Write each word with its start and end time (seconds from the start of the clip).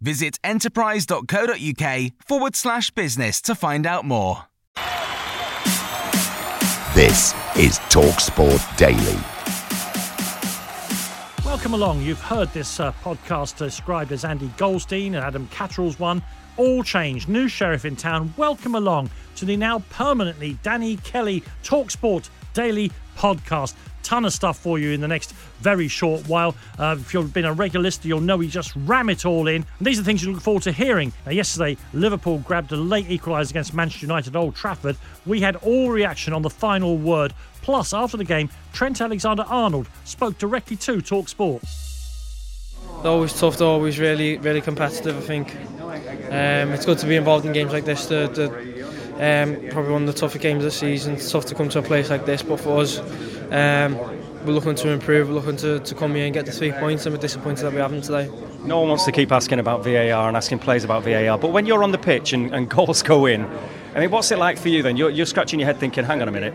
Visit 0.00 0.38
enterprise.co.uk 0.44 2.12
forward 2.24 2.56
slash 2.56 2.90
business 2.92 3.40
to 3.42 3.54
find 3.54 3.86
out 3.86 4.04
more. 4.04 4.44
This 6.94 7.32
is 7.56 7.78
TalkSport 7.90 8.76
Daily. 8.76 9.18
Welcome 11.44 11.74
along. 11.74 12.02
You've 12.02 12.20
heard 12.20 12.52
this 12.52 12.80
uh, 12.80 12.92
podcast 13.02 13.56
described 13.56 14.12
as 14.12 14.24
Andy 14.24 14.50
Goldstein 14.56 15.14
and 15.14 15.24
Adam 15.24 15.48
Catterall's 15.48 15.98
one. 15.98 16.22
All 16.56 16.82
changed. 16.82 17.28
New 17.28 17.48
sheriff 17.48 17.84
in 17.84 17.96
town. 17.96 18.34
Welcome 18.36 18.74
along 18.74 19.10
to 19.36 19.44
the 19.44 19.56
now 19.56 19.78
permanently 19.90 20.58
Danny 20.62 20.96
Kelly 20.98 21.42
Talksport 21.62 22.28
Daily 22.52 22.90
podcast. 23.16 23.74
Ton 24.02 24.24
of 24.24 24.32
stuff 24.32 24.58
for 24.58 24.78
you 24.78 24.92
in 24.92 25.00
the 25.00 25.08
next 25.08 25.32
very 25.60 25.88
short 25.88 26.26
while. 26.28 26.54
Uh, 26.78 26.96
if 26.98 27.12
you've 27.12 27.32
been 27.32 27.44
a 27.44 27.52
regular 27.52 27.82
listener, 27.82 28.08
you'll 28.08 28.20
know 28.20 28.36
we 28.36 28.48
just 28.48 28.72
ram 28.76 29.10
it 29.10 29.26
all 29.26 29.48
in. 29.48 29.66
And 29.78 29.86
these 29.86 29.98
are 29.98 30.02
things 30.02 30.22
you 30.22 30.32
look 30.32 30.42
forward 30.42 30.62
to 30.64 30.72
hearing. 30.72 31.12
Now, 31.26 31.32
yesterday, 31.32 31.76
Liverpool 31.92 32.38
grabbed 32.38 32.72
a 32.72 32.76
late 32.76 33.08
equaliser 33.08 33.50
against 33.50 33.74
Manchester 33.74 34.06
United 34.06 34.34
at 34.34 34.38
Old 34.38 34.54
Trafford. 34.54 34.96
We 35.26 35.40
had 35.40 35.56
all 35.56 35.90
reaction 35.90 36.32
on 36.32 36.42
the 36.42 36.50
final 36.50 36.96
word. 36.96 37.34
Plus, 37.62 37.92
after 37.92 38.16
the 38.16 38.24
game, 38.24 38.48
Trent 38.72 39.00
Alexander 39.00 39.44
Arnold 39.46 39.88
spoke 40.04 40.38
directly 40.38 40.76
to 40.76 40.98
Talksport. 40.98 41.62
They're 43.02 43.12
always 43.12 43.38
tough, 43.38 43.58
they're 43.58 43.68
always 43.68 43.98
really, 43.98 44.38
really 44.38 44.60
competitive, 44.60 45.16
I 45.16 45.20
think. 45.20 45.54
Um, 46.30 46.72
it's 46.72 46.84
good 46.84 46.98
to 46.98 47.06
be 47.06 47.16
involved 47.16 47.46
in 47.46 47.52
games 47.52 47.72
like 47.72 47.84
this. 47.84 48.06
The, 48.06 48.28
the, 48.28 48.48
um, 49.18 49.70
probably 49.70 49.92
one 49.92 50.02
of 50.02 50.14
the 50.14 50.18
tougher 50.18 50.38
games 50.38 50.58
of 50.58 50.64
the 50.64 50.70
season. 50.70 51.14
It's 51.14 51.30
tough 51.30 51.44
to 51.46 51.54
come 51.54 51.68
to 51.70 51.78
a 51.78 51.82
place 51.82 52.10
like 52.10 52.26
this, 52.26 52.42
but 52.42 52.58
for 52.58 52.80
us, 52.80 52.98
um, 53.50 53.96
we're 54.44 54.52
looking 54.52 54.74
to 54.74 54.88
improve, 54.90 55.28
we're 55.28 55.34
looking 55.34 55.56
to, 55.56 55.80
to 55.80 55.94
come 55.94 56.14
here 56.14 56.24
and 56.24 56.34
get 56.34 56.46
the 56.46 56.52
three 56.52 56.72
points, 56.72 57.06
and 57.06 57.14
we're 57.14 57.20
disappointed 57.20 57.64
that 57.64 57.72
we 57.72 57.78
haven't 57.78 58.02
today. 58.02 58.30
No 58.64 58.80
one 58.80 58.88
wants 58.88 59.04
to 59.04 59.12
keep 59.12 59.32
asking 59.32 59.58
about 59.58 59.84
VAR 59.84 60.28
and 60.28 60.36
asking 60.36 60.58
players 60.60 60.84
about 60.84 61.04
VAR, 61.04 61.38
but 61.38 61.52
when 61.52 61.66
you're 61.66 61.82
on 61.82 61.92
the 61.92 61.98
pitch 61.98 62.32
and, 62.32 62.54
and 62.54 62.68
goals 62.76 63.02
go 63.02 63.26
in, 63.26 63.44
I 63.94 64.00
mean, 64.00 64.10
what's 64.10 64.30
it 64.30 64.38
like 64.38 64.58
for 64.58 64.68
you 64.68 64.82
then? 64.82 64.96
You're, 64.96 65.10
you're 65.10 65.26
scratching 65.26 65.58
your 65.60 65.66
head 65.66 65.78
thinking, 65.78 66.04
hang 66.04 66.22
on 66.22 66.28
a 66.28 66.32
minute, 66.32 66.54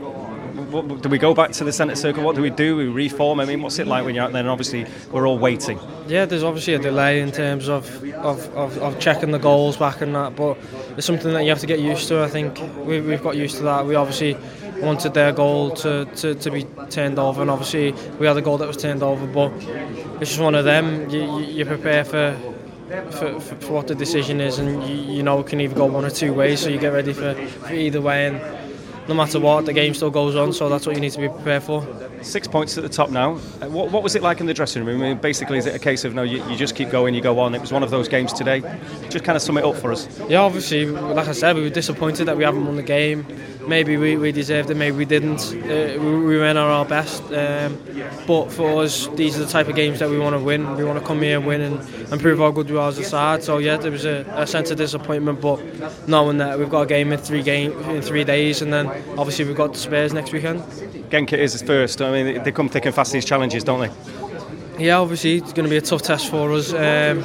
what, 0.73 1.01
do 1.01 1.09
we 1.09 1.17
go 1.17 1.33
back 1.33 1.51
to 1.51 1.63
the 1.63 1.71
centre 1.71 1.95
circle? 1.95 2.23
What 2.23 2.35
do 2.35 2.41
we 2.41 2.49
do? 2.49 2.75
We 2.75 2.87
reform? 2.87 3.39
I 3.39 3.45
mean, 3.45 3.61
what's 3.61 3.79
it 3.79 3.87
like 3.87 4.05
when 4.05 4.15
you're 4.15 4.23
out 4.23 4.31
there? 4.31 4.41
And 4.41 4.49
obviously, 4.49 4.85
we're 5.11 5.27
all 5.27 5.37
waiting. 5.37 5.79
Yeah, 6.07 6.25
there's 6.25 6.43
obviously 6.43 6.73
a 6.73 6.79
delay 6.79 7.21
in 7.21 7.31
terms 7.31 7.69
of, 7.69 8.03
of, 8.15 8.53
of, 8.55 8.77
of 8.79 8.99
checking 8.99 9.31
the 9.31 9.39
goals 9.39 9.77
back 9.77 10.01
and 10.01 10.15
that, 10.15 10.35
but 10.35 10.57
it's 10.97 11.05
something 11.05 11.31
that 11.33 11.43
you 11.43 11.49
have 11.49 11.59
to 11.59 11.67
get 11.67 11.79
used 11.79 12.07
to. 12.09 12.23
I 12.23 12.27
think 12.27 12.59
we, 12.85 13.01
we've 13.01 13.23
got 13.23 13.37
used 13.37 13.57
to 13.57 13.63
that. 13.63 13.85
We 13.85 13.95
obviously 13.95 14.35
wanted 14.83 15.13
their 15.13 15.31
goal 15.31 15.71
to, 15.71 16.05
to, 16.05 16.35
to 16.35 16.51
be 16.51 16.63
turned 16.89 17.17
over, 17.19 17.41
and 17.41 17.49
obviously 17.49 17.91
we 18.19 18.27
had 18.27 18.37
a 18.37 18.41
goal 18.41 18.57
that 18.57 18.67
was 18.67 18.77
turned 18.77 19.03
over, 19.03 19.25
but 19.25 19.51
it's 20.21 20.31
just 20.31 20.39
one 20.39 20.55
of 20.55 20.65
them. 20.65 21.09
You, 21.09 21.39
you, 21.39 21.65
prepare 21.65 22.05
for 22.05 22.37
for, 23.11 23.39
for, 23.39 23.55
for, 23.55 23.73
what 23.73 23.87
the 23.87 23.95
decision 23.95 24.39
is, 24.39 24.59
and 24.59 24.87
you, 24.87 25.15
you, 25.15 25.23
know 25.23 25.39
it 25.39 25.47
can 25.47 25.59
either 25.59 25.73
go 25.73 25.85
one 25.85 26.05
or 26.05 26.09
two 26.09 26.33
ways. 26.33 26.59
So 26.59 26.69
you 26.69 26.77
get 26.77 26.93
ready 26.93 27.13
for, 27.13 27.33
for 27.33 27.73
either 27.73 28.01
way, 28.01 28.27
and 28.27 28.62
no 29.07 29.13
matter 29.13 29.39
what, 29.39 29.65
the 29.65 29.73
game 29.73 29.93
still 29.93 30.09
goes 30.09 30.35
on. 30.35 30.53
So 30.53 30.69
that's 30.69 30.85
what 30.85 30.95
you 30.95 31.01
need 31.01 31.11
to 31.11 31.19
be 31.19 31.29
prepared 31.29 31.63
for. 31.63 31.85
Six 32.21 32.47
points 32.47 32.77
at 32.77 32.83
the 32.83 32.89
top 32.89 33.09
now. 33.09 33.33
Uh, 33.33 33.69
what, 33.69 33.91
what 33.91 34.03
was 34.03 34.15
it 34.15 34.21
like 34.21 34.39
in 34.39 34.45
the 34.45 34.53
dressing 34.53 34.85
room? 34.85 35.01
I 35.01 35.09
mean, 35.09 35.17
basically, 35.17 35.57
is 35.57 35.65
it 35.65 35.75
a 35.75 35.79
case 35.79 36.05
of 36.05 36.13
no, 36.13 36.23
you, 36.23 36.43
you, 36.49 36.55
just 36.55 36.75
keep 36.75 36.89
going, 36.89 37.13
you 37.13 37.21
go 37.21 37.39
on? 37.39 37.53
It 37.53 37.61
was 37.61 37.71
one 37.71 37.83
of 37.83 37.91
those 37.91 38.07
games 38.07 38.31
today. 38.31 38.61
Just 39.09 39.25
kind 39.25 39.35
of 39.35 39.41
sum 39.41 39.57
it 39.57 39.65
up 39.65 39.75
for 39.75 39.91
us. 39.91 40.07
Yeah, 40.29 40.39
obviously, 40.39 40.85
like 40.85 41.27
I 41.27 41.33
said, 41.33 41.55
we 41.55 41.63
were 41.63 41.69
disappointed 41.69 42.25
that 42.25 42.37
we 42.37 42.43
haven't 42.43 42.65
won 42.65 42.75
the 42.75 42.83
game. 42.83 43.25
Maybe 43.67 43.95
we, 43.95 44.17
we 44.17 44.31
deserved 44.31 44.69
it, 44.69 44.75
maybe 44.75 44.97
we 44.97 45.05
didn't. 45.05 45.39
Uh, 45.39 45.97
we, 45.99 46.25
we 46.25 46.39
went 46.39 46.57
on 46.57 46.69
our 46.69 46.85
best. 46.85 47.23
Um, 47.31 47.81
but 48.27 48.51
for 48.51 48.83
us, 48.83 49.07
these 49.15 49.37
are 49.37 49.39
the 49.39 49.51
type 49.51 49.67
of 49.67 49.75
games 49.75 49.99
that 49.99 50.09
we 50.09 50.19
want 50.19 50.35
to 50.35 50.39
win. 50.39 50.75
We 50.75 50.83
want 50.83 50.99
to 50.99 51.05
come 51.05 51.21
here 51.21 51.37
and 51.37 51.47
win 51.47 51.61
and, 51.61 51.79
and 52.11 52.21
prove 52.21 52.39
how 52.39 52.51
good 52.51 52.69
we 52.69 52.77
are 52.77 52.89
as 52.89 52.97
a 52.97 53.03
side. 53.03 53.43
So 53.43 53.57
yeah, 53.57 53.77
there 53.77 53.91
was 53.91 54.05
a, 54.05 54.25
a 54.35 54.47
sense 54.47 54.71
of 54.71 54.77
disappointment, 54.77 55.41
but 55.41 55.61
knowing 56.07 56.37
that 56.37 56.59
we've 56.59 56.69
got 56.69 56.81
a 56.81 56.85
game 56.85 57.11
in 57.11 57.19
three 57.19 57.43
game 57.43 57.71
in 57.89 58.01
three 58.01 58.23
days, 58.23 58.61
and 58.61 58.71
then 58.71 58.87
obviously 59.17 59.45
we've 59.45 59.55
got 59.55 59.75
Spurs 59.75 60.13
next 60.13 60.31
weekend. 60.33 60.61
Genk 61.09 61.33
is 61.33 61.61
first. 61.61 62.01
I 62.01 62.11
mean, 62.11 62.43
they 62.43 62.51
come 62.51 62.69
thick 62.69 62.85
and 62.85 62.95
fast 62.95 63.11
these 63.11 63.25
challenges, 63.25 63.63
don't 63.63 63.81
they? 63.81 63.91
Yeah, 64.85 64.97
obviously 64.97 65.37
it's 65.37 65.53
going 65.53 65.65
to 65.65 65.69
be 65.69 65.77
a 65.77 65.81
tough 65.81 66.01
test 66.01 66.29
for 66.29 66.51
us. 66.51 66.73
Um, 66.73 67.23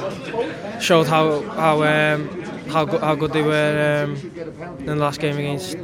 showed 0.79 1.07
how 1.07 1.41
how 1.41 1.83
um, 1.83 2.29
how 2.69 2.85
good 2.85 3.01
how 3.01 3.15
good 3.15 3.33
they 3.33 3.41
were 3.41 4.05
um, 4.05 4.15
in 4.79 4.85
the 4.85 4.95
last 4.95 5.19
game 5.19 5.37
against 5.37 5.75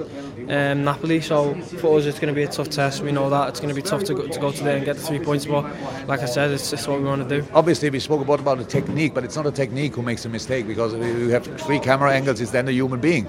um, 0.50 0.84
Napoli. 0.84 1.22
So 1.22 1.56
for 1.56 1.97
us, 1.97 2.06
it's 2.06 2.19
going 2.19 2.34
to 2.34 2.35
be 2.35 2.44
a 2.44 2.47
tough 2.47 2.69
test. 2.69 3.02
We 3.02 3.12
know 3.12 3.29
that 3.29 3.50
it's 3.50 3.59
going 3.59 3.73
to 3.73 3.81
be 3.81 3.81
tough 3.81 4.03
to 4.06 4.13
go, 4.13 4.28
to 4.28 4.40
go 4.40 4.52
today 4.52 4.78
and 4.78 4.85
get 4.85 4.96
the 4.97 5.02
three 5.02 5.19
points. 5.19 5.46
But 5.46 5.63
like 6.07 6.22
I 6.22 6.25
said, 6.25 6.52
it's 6.52 6.69
just 6.69 6.88
what 6.88 7.00
we 7.00 7.06
want 7.06 7.28
to 7.28 7.41
do. 7.41 7.47
Obviously, 7.53 7.90
we 7.90 8.00
spoke 8.00 8.22
about 8.22 8.40
about 8.40 8.57
the 8.59 8.66
technique, 8.66 9.13
but 9.13 9.23
it's 9.23 9.35
not 9.35 9.47
a 9.47 9.52
technique 9.52 9.96
who 9.96 10.02
makes 10.02 10.25
a 10.25 10.29
mistake 10.29 10.67
because 10.67 10.94
we 10.94 11.31
have 11.31 11.46
three 11.62 11.79
camera 11.79 12.12
angles. 12.12 12.41
It's 12.41 12.52
then 12.52 12.67
a 12.67 12.72
human 12.72 13.00
being. 13.02 13.28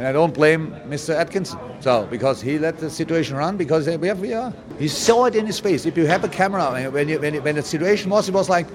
And 0.00 0.06
I 0.08 0.12
don't 0.12 0.32
blame 0.32 0.74
Mr. 0.88 1.14
Atkinson. 1.14 1.58
So 1.80 2.06
because 2.06 2.40
he 2.40 2.58
let 2.58 2.78
the 2.78 2.88
situation 2.88 3.36
run 3.36 3.58
because 3.58 3.86
we 3.86 4.08
have 4.08 4.16
VR. 4.16 4.54
He 4.78 4.88
saw 4.88 5.26
it 5.26 5.36
in 5.36 5.44
his 5.44 5.60
face. 5.60 5.84
If 5.84 5.94
you 5.98 6.06
have 6.06 6.24
a 6.24 6.28
camera, 6.28 6.90
when 6.90 7.06
you, 7.06 7.20
when, 7.20 7.34
when 7.42 7.56
the 7.56 7.62
situation 7.62 8.08
was, 8.08 8.26
it 8.26 8.32
was 8.32 8.48
like 8.48 8.66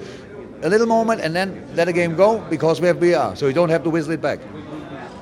a 0.61 0.69
little 0.69 0.85
moment 0.85 1.21
and 1.21 1.35
then 1.35 1.67
let 1.73 1.85
the 1.85 1.93
game 1.93 2.15
go 2.15 2.37
because 2.51 2.79
we 2.79 2.85
have 2.85 2.97
VR. 2.97 3.35
So 3.35 3.47
you 3.47 3.53
don't 3.53 3.69
have 3.69 3.83
to 3.85 3.89
whistle 3.89 4.11
it 4.11 4.21
back. 4.21 4.39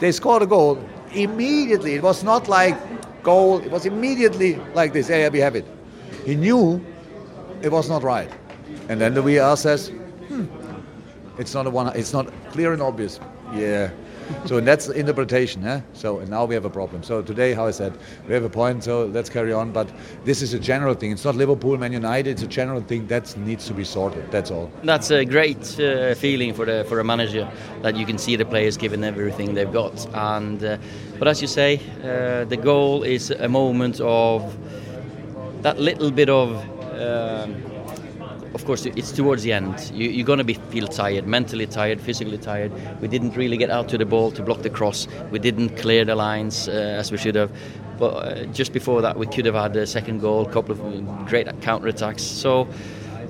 They 0.02 0.12
scored 0.12 0.42
a 0.42 0.46
goal 0.46 0.78
immediately. 1.14 1.94
It 1.94 2.04
was 2.04 2.22
not 2.22 2.50
like 2.50 2.76
goal. 3.24 3.60
It 3.60 3.72
was 3.72 3.86
immediately 3.86 4.56
like 4.74 4.92
this. 4.92 5.08
Yeah, 5.08 5.20
yeah, 5.20 5.30
we 5.30 5.40
have 5.40 5.56
it. 5.56 5.66
He 6.26 6.36
knew 6.36 6.86
it 7.62 7.72
was 7.72 7.88
not 7.88 8.04
right. 8.04 8.30
And 8.90 9.00
then 9.00 9.14
the 9.14 9.24
VR 9.24 9.58
says, 9.58 9.88
hmm, 10.28 10.48
it's 11.38 11.54
not 11.54 11.66
a 11.66 11.70
one. 11.70 11.96
It's 11.96 12.12
not 12.12 12.28
clear 12.52 12.74
and 12.74 12.82
obvious. 12.82 13.22
Yeah, 13.54 13.92
so 14.46 14.60
that's 14.60 14.90
interpretation. 14.90 15.64
Yeah? 15.64 15.82
So 15.94 16.20
now 16.26 16.46
we 16.46 16.56
have 16.56 16.66
a 16.66 16.70
problem. 16.70 17.04
So 17.04 17.22
today, 17.22 17.54
how 17.54 17.68
I 17.68 17.72
said, 17.72 17.94
we 18.28 18.34
have 18.34 18.44
a 18.44 18.50
point. 18.50 18.84
So 18.84 19.06
let's 19.06 19.30
carry 19.30 19.54
on. 19.54 19.72
But 19.72 19.90
this 20.26 20.42
is 20.42 20.54
a 20.54 20.60
general 20.60 20.94
thing. 20.94 21.12
It's 21.12 21.26
not 21.26 21.36
Liverpool, 21.36 21.78
Man 21.78 21.94
United. 21.94 22.32
It's 22.32 22.44
a 22.44 22.48
general 22.48 22.82
thing 22.82 23.08
that 23.08 23.36
needs 23.38 23.66
to 23.68 23.74
be 23.74 23.84
sorted. 23.84 24.32
That's 24.32 24.52
all. 24.52 24.72
That's 24.84 25.12
a 25.12 25.26
great 25.26 25.80
uh, 25.80 26.16
feeling 26.16 26.54
for 26.54 26.66
the 26.66 26.86
for 26.90 27.00
a 27.00 27.04
manager 27.04 27.50
that 27.82 27.96
you 27.96 28.06
can 28.06 28.18
see 28.18 28.36
the 28.36 28.46
players 28.46 28.78
giving 28.78 29.04
everything 29.04 29.54
they've 29.54 29.72
got. 29.72 30.08
And 30.14 30.64
uh, 30.64 30.78
but 31.20 31.28
as 31.28 31.42
you 31.42 31.48
say, 31.48 31.80
uh, 32.04 32.46
the 32.46 32.58
goal 32.58 33.04
is 33.04 33.32
a 33.32 33.48
moment 33.48 34.00
of 34.02 34.56
that 35.62 35.80
little 35.80 36.12
bit 36.12 36.30
of. 36.30 36.50
Um, 37.00 37.73
of 38.54 38.66
course, 38.66 38.86
it's 38.86 39.12
towards 39.12 39.44
the 39.44 39.52
end. 39.52 39.92
You, 39.94 40.24
are 40.24 40.26
going 40.26 40.38
to 40.38 40.44
be 40.44 40.54
feel 40.54 40.88
tired, 40.88 41.28
mentally 41.28 41.66
tired, 41.66 42.00
physically 42.00 42.38
tired. 42.38 42.72
We 43.02 43.08
didn't 43.08 43.36
really 43.36 43.58
get 43.58 43.70
out 43.70 43.90
to 43.90 43.98
the 43.98 44.06
ball 44.06 44.32
to 44.32 44.44
block 44.44 44.62
the 44.62 44.70
cross. 44.70 45.08
We 45.32 45.40
didn't 45.40 45.78
clear 45.78 46.06
the 46.06 46.16
lines 46.16 46.68
uh, 46.68 46.72
as 46.72 47.12
we 47.12 47.18
should 47.18 47.36
have. 47.36 47.52
But 47.98 48.14
uh, 48.14 48.46
just 48.46 48.74
before 48.74 49.02
that, 49.02 49.18
we 49.18 49.28
could 49.28 49.46
have 49.46 49.56
had 49.56 49.76
a 49.76 49.88
second 49.88 50.20
goal, 50.20 50.48
a 50.48 50.52
couple 50.52 50.72
of 50.72 51.28
great 51.28 51.48
counter 51.62 51.88
attacks. 51.88 52.24
So 52.24 52.68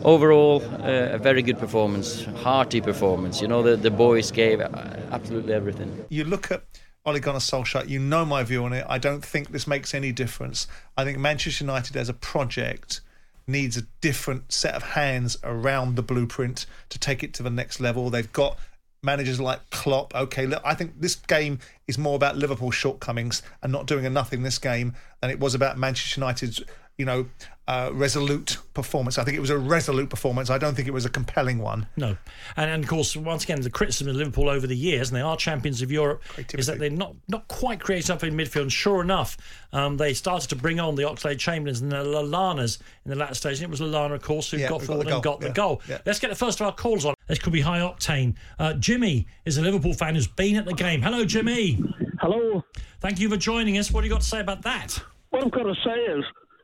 overall, 0.03 0.61
uh, 0.81 1.13
a 1.13 1.17
very 1.17 1.41
good 1.41 1.57
performance, 1.57 2.25
hearty 2.25 2.81
performance. 2.81 3.41
You 3.41 3.47
know, 3.47 3.63
the, 3.63 3.75
the 3.77 3.91
boys 3.91 4.31
gave 4.31 4.61
absolutely 4.61 5.53
everything. 5.53 6.05
You 6.09 6.25
look 6.25 6.51
at 6.51 6.63
Ole 7.05 7.19
Gunnar 7.19 7.39
Solskjaer, 7.39 7.87
you 7.87 7.99
know 7.99 8.25
my 8.25 8.43
view 8.43 8.63
on 8.63 8.73
it. 8.73 8.85
I 8.89 8.97
don't 8.97 9.23
think 9.23 9.51
this 9.51 9.67
makes 9.67 9.93
any 9.93 10.11
difference. 10.11 10.67
I 10.97 11.03
think 11.03 11.17
Manchester 11.17 11.65
United 11.65 11.97
as 11.97 12.09
a 12.09 12.13
project 12.13 13.01
needs 13.47 13.77
a 13.77 13.83
different 14.01 14.51
set 14.51 14.73
of 14.73 14.83
hands 14.83 15.37
around 15.43 15.95
the 15.95 16.03
blueprint 16.03 16.65
to 16.89 16.99
take 16.99 17.23
it 17.23 17.33
to 17.35 17.43
the 17.43 17.49
next 17.49 17.79
level. 17.79 18.09
They've 18.09 18.31
got 18.31 18.57
managers 19.03 19.39
like 19.39 19.69
Klopp. 19.69 20.15
Okay, 20.15 20.45
look, 20.45 20.61
I 20.65 20.73
think 20.73 20.99
this 20.99 21.15
game 21.15 21.59
is 21.87 21.97
more 21.97 22.15
about 22.15 22.37
Liverpool's 22.37 22.75
shortcomings 22.75 23.43
and 23.61 23.71
not 23.71 23.85
doing 23.85 24.05
enough 24.05 24.33
in 24.33 24.43
this 24.43 24.57
game 24.57 24.93
than 25.21 25.29
it 25.29 25.39
was 25.39 25.53
about 25.53 25.77
Manchester 25.77 26.21
United's 26.21 26.61
you 26.97 27.05
know, 27.05 27.25
uh, 27.67 27.89
resolute 27.93 28.57
performance. 28.73 29.17
I 29.17 29.23
think 29.23 29.35
it 29.37 29.39
was 29.39 29.49
a 29.49 29.57
resolute 29.57 30.09
performance. 30.09 30.49
I 30.49 30.57
don't 30.57 30.75
think 30.75 30.87
it 30.87 30.93
was 30.93 31.05
a 31.05 31.09
compelling 31.09 31.57
one. 31.59 31.87
No, 31.95 32.17
and, 32.57 32.69
and 32.69 32.83
of 32.83 32.89
course, 32.89 33.15
once 33.15 33.45
again, 33.45 33.61
the 33.61 33.69
criticism 33.69 34.09
of 34.09 34.15
Liverpool 34.15 34.49
over 34.49 34.67
the 34.67 34.75
years, 34.75 35.09
and 35.09 35.17
they 35.17 35.21
are 35.21 35.35
champions 35.37 35.81
of 35.81 35.91
Europe, 35.91 36.21
Creativity. 36.27 36.59
is 36.59 36.67
that 36.67 36.77
they're 36.79 36.89
not 36.89 37.15
not 37.29 37.47
quite 37.47 37.79
creative 37.79 38.09
enough 38.09 38.23
in 38.23 38.35
midfield. 38.35 38.63
And 38.63 38.71
sure 38.73 39.01
enough, 39.01 39.37
um, 39.71 39.97
they 39.97 40.13
started 40.13 40.49
to 40.49 40.55
bring 40.55 40.79
on 40.79 40.95
the 40.95 41.03
Oxlade 41.03 41.39
Chamberlains 41.39 41.81
and 41.81 41.91
the 41.91 42.03
Lallanas 42.03 42.79
in 43.05 43.09
the 43.11 43.15
latter 43.15 43.33
stage. 43.35 43.57
And 43.61 43.63
it 43.63 43.69
was 43.71 43.79
Lallana, 43.81 44.13
of 44.15 44.21
course, 44.21 44.51
who 44.51 44.57
Yeah, 44.57 44.69
got 44.69 44.81
who 44.81 44.87
got 44.87 44.87
forward 44.87 45.07
the 45.07 45.15
and 45.15 45.23
goal. 45.23 45.33
got 45.33 45.41
the 45.41 45.49
goal. 45.51 45.81
yeah. 45.89 45.99
Let's 46.05 46.19
get 46.19 46.29
the 46.29 46.35
first 46.35 46.59
of 46.59 46.67
our 46.67 46.73
calls 46.75 47.05
on. 47.05 47.15
This 47.27 47.39
could 47.39 47.53
be 47.53 47.61
high 47.61 47.79
octane. 47.79 48.35
Uh, 48.59 48.73
Jimmy 48.73 49.25
is 49.45 49.57
a 49.57 49.61
Liverpool 49.61 49.93
fan 49.93 50.15
who's 50.15 50.27
been 50.27 50.57
at 50.57 50.65
the 50.65 50.73
game. 50.73 51.01
Hello, 51.01 51.23
Jimmy. 51.25 51.81
Hello. 52.19 52.63
Thank 52.99 53.19
you 53.19 53.29
for 53.29 53.37
joining 53.37 53.77
us. 53.77 53.89
What 53.91 54.01
do 54.01 54.07
you 54.07 54.13
got 54.13 54.21
to 54.21 54.27
say 54.27 54.41
about 54.41 54.61
that? 54.63 55.01
What 55.29 55.43
I've 55.45 55.51
got 55.51 55.63
to 55.63 55.73
say 55.83 55.91
is, 56.11 56.23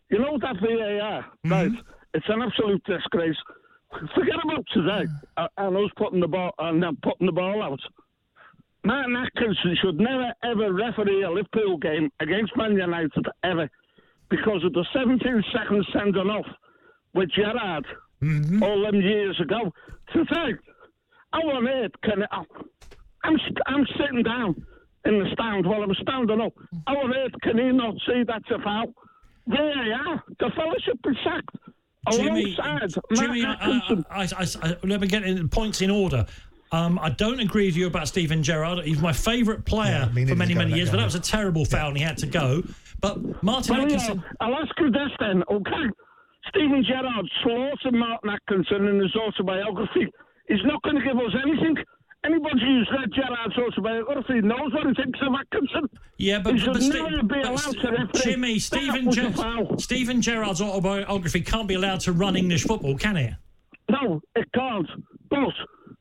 you 0.09 0.19
know 0.19 0.37
that 0.41 0.55
VAR, 0.61 1.25
right? 1.45 1.71
It's 2.13 2.25
an 2.29 2.41
absolute 2.41 2.83
disgrace. 2.85 3.35
Forget 4.15 4.35
about 4.43 4.65
today 4.73 5.05
uh, 5.37 5.47
and 5.57 5.75
us 5.77 5.91
putting 5.97 6.19
the 6.19 6.27
ball 6.27 6.51
and 6.59 6.81
then 6.81 6.97
putting 7.03 7.25
the 7.25 7.31
ball 7.33 7.61
out. 7.63 7.79
Martin 8.83 9.15
Atkinson 9.15 9.75
should 9.81 9.99
never 9.99 10.33
ever 10.43 10.73
referee 10.73 11.23
a 11.23 11.29
Liverpool 11.31 11.77
game 11.77 12.09
against 12.19 12.55
Man 12.55 12.73
United 12.73 13.11
ever 13.43 13.69
because 14.29 14.63
of 14.63 14.73
the 14.73 14.85
17 14.93 15.43
second 15.53 15.85
sending 15.91 16.29
off 16.29 16.45
with 17.13 17.29
Gerrard 17.31 17.85
all 18.63 18.81
them 18.83 19.01
years 19.01 19.39
ago. 19.41 19.71
Today, 20.13 20.53
how 21.33 21.41
on 21.49 21.67
earth 21.67 21.91
can 22.03 22.21
it? 22.21 22.29
I'm 23.23 23.37
I'm 23.67 23.85
sitting 23.99 24.23
down 24.23 24.55
in 25.05 25.19
the 25.19 25.29
stand 25.33 25.65
while 25.65 25.83
I'm 25.83 25.93
standing 26.01 26.41
up. 26.41 26.53
How 26.87 26.95
on 26.97 27.13
earth 27.13 27.33
can 27.43 27.57
he 27.57 27.71
not 27.71 27.95
see 28.07 28.23
that's 28.25 28.49
a 28.51 28.59
foul? 28.63 28.93
VAR, 29.49 30.23
the 30.39 30.49
fella 30.55 30.75
should 30.83 31.01
be 31.01 31.11
sacked. 31.23 31.49
Jimmy, 32.11 32.55
Jimmy, 33.13 33.43
I, 33.45 33.53
I, 34.09 34.23
I, 34.23 34.23
I, 34.23 34.47
I, 34.63 34.77
let 34.83 35.01
me 35.01 35.07
get 35.07 35.23
in 35.23 35.49
points 35.49 35.81
in 35.81 35.91
order. 35.91 36.25
Um, 36.71 36.97
I 37.01 37.09
don't 37.09 37.39
agree 37.39 37.65
with 37.65 37.75
you 37.75 37.87
about 37.87 38.07
Steven 38.07 38.41
Gerrard. 38.43 38.85
He's 38.85 39.01
my 39.01 39.13
favourite 39.13 39.65
player 39.65 40.09
Yeah, 40.15 40.25
for 40.27 40.35
many, 40.35 40.53
many 40.53 40.73
years, 40.73 40.89
that 40.89 40.93
but 40.93 40.97
that 40.99 41.05
was 41.05 41.15
a 41.15 41.19
terrible 41.19 41.65
foul 41.65 41.89
and 41.89 41.97
he 41.97 42.03
had 42.03 42.17
to 42.19 42.27
go. 42.27 42.63
But 43.01 43.43
Martin 43.43 43.75
Well, 43.75 43.85
Atkinson. 43.85 44.17
yeah, 44.17 44.31
I'll 44.39 44.55
ask 44.55 44.71
you 44.79 44.91
this 44.91 45.09
then, 45.19 45.43
okay? 45.51 45.85
Steven 46.49 46.83
Gerrard 46.87 47.29
slaughtered 47.43 47.93
Martin 47.93 48.29
Atkinson 48.29 48.87
in 48.87 48.99
his 48.99 49.15
autobiography. 49.15 50.11
He's 50.47 50.63
not 50.63 50.81
going 50.83 50.95
to 50.95 51.01
give 51.03 51.17
us 51.17 51.33
anything. 51.43 51.75
Anybody 52.25 52.59
who's 52.59 52.89
read 52.91 53.09
Gerrard's 53.13 53.57
autobiography 53.57 54.41
knows 54.41 54.73
what 54.73 54.87
he 54.87 54.93
thinks 54.93 55.19
of 55.21 55.33
Atkinson. 55.39 55.89
Yeah, 56.17 56.39
but, 56.39 56.53
he 56.53 56.59
should 56.59 56.73
but, 56.73 56.81
never 56.83 57.23
be 57.23 57.27
but 57.27 57.45
allowed 57.45 57.77
to 57.79 57.91
referee. 57.91 58.21
Jimmy, 58.21 58.59
Steven, 58.59 59.09
Ger- 59.09 59.77
Steven 59.77 60.21
Gerrard's 60.21 60.61
autobiography 60.61 61.41
can't 61.41 61.67
be 61.67 61.75
allowed 61.75 62.01
to 62.01 62.11
run 62.11 62.35
English 62.35 62.65
football, 62.65 62.97
can 62.97 63.15
it? 63.15 63.33
No, 63.89 64.21
it 64.35 64.51
can't. 64.53 64.87
But 65.29 65.53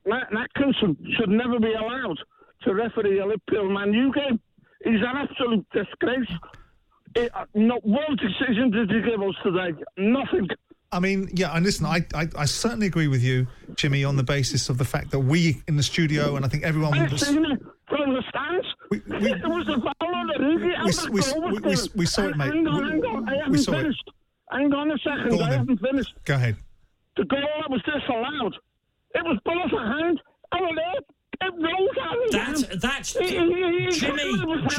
Martin 0.05 0.37
Atkinson 0.37 0.97
should 1.17 1.29
never 1.29 1.57
be 1.59 1.73
allowed 1.73 2.17
to 2.63 2.73
referee 2.73 3.19
a 3.19 3.25
Liverpool 3.25 3.69
Man 3.69 3.93
U 3.93 4.11
game. 4.13 4.39
He's 4.83 4.99
an 5.01 5.15
absolute 5.15 5.65
disgrace. 5.71 6.29
It, 7.15 7.31
uh, 7.33 7.45
not 7.55 7.83
one 7.85 8.17
decision 8.17 8.71
did 8.71 8.91
he 8.91 9.01
give 9.01 9.21
us 9.21 9.35
today. 9.43 9.73
Nothing. 9.97 10.47
I 10.91 10.99
mean, 10.99 11.29
yeah, 11.33 11.51
and 11.55 11.63
listen, 11.63 11.85
I, 11.85 12.03
I, 12.15 12.27
I 12.35 12.45
certainly 12.45 12.87
agree 12.87 13.07
with 13.07 13.21
you, 13.21 13.45
Jimmy, 13.75 14.03
on 14.03 14.15
the 14.15 14.23
basis 14.23 14.69
of 14.69 14.79
the 14.79 14.85
fact 14.85 15.11
that 15.11 15.19
we 15.19 15.61
in 15.67 15.75
the 15.77 15.83
studio, 15.83 16.35
and 16.35 16.43
I 16.43 16.47
think 16.47 16.63
everyone 16.63 16.97
I've 16.97 17.11
was, 17.11 17.21
seen 17.27 17.45
it 17.45 17.59
from 17.87 18.13
the 18.13 18.23
stands. 18.29 18.65
We- 18.89 19.01
we- 19.07 19.31
it 19.33 19.47
was 19.47 19.67
a 19.67 19.79
foul 19.79 20.15
on 20.15 20.27
the 20.27 20.33
we- 20.39 21.51
we- 21.51 21.59
we- 21.75 21.89
we- 21.95 22.05
saw 22.07 22.23
it, 22.27 22.37
mate. 22.37 22.53
Hang 22.53 22.65
on, 22.67 22.83
We- 22.83 22.89
hang 22.89 23.05
on. 23.05 23.29
I 23.29 23.35
haven't 23.37 23.57
saw 23.59 23.73
it. 23.73 23.81
finished. 23.83 24.11
Hang 24.51 24.73
on 24.73 24.89
a 24.91 24.97
second. 24.97 25.29
Go 25.29 25.35
on 25.35 25.41
I 25.43 25.49
then. 25.51 25.59
haven't 25.59 25.77
finished. 25.79 26.13
Go 26.25 26.33
ahead. 26.33 26.55
The 27.17 27.25
goal 27.25 27.39
that 27.61 27.69
was 27.69 27.81
disallowed. 27.83 28.55
It 29.13 29.23
was 29.25 29.37
ball 29.45 29.69
for 29.69 29.79
hand. 29.79 30.19
On 30.53 30.61
earth? 31.41 31.53
It 31.53 31.63
rolled 31.63 31.97
out 32.01 32.65
of 32.65 32.81
That's 32.81 33.13
Jimmy, 33.13 33.91
Jimmy, 33.91 34.23
handed 34.23 34.43
away 34.43 34.57
from 34.59 34.69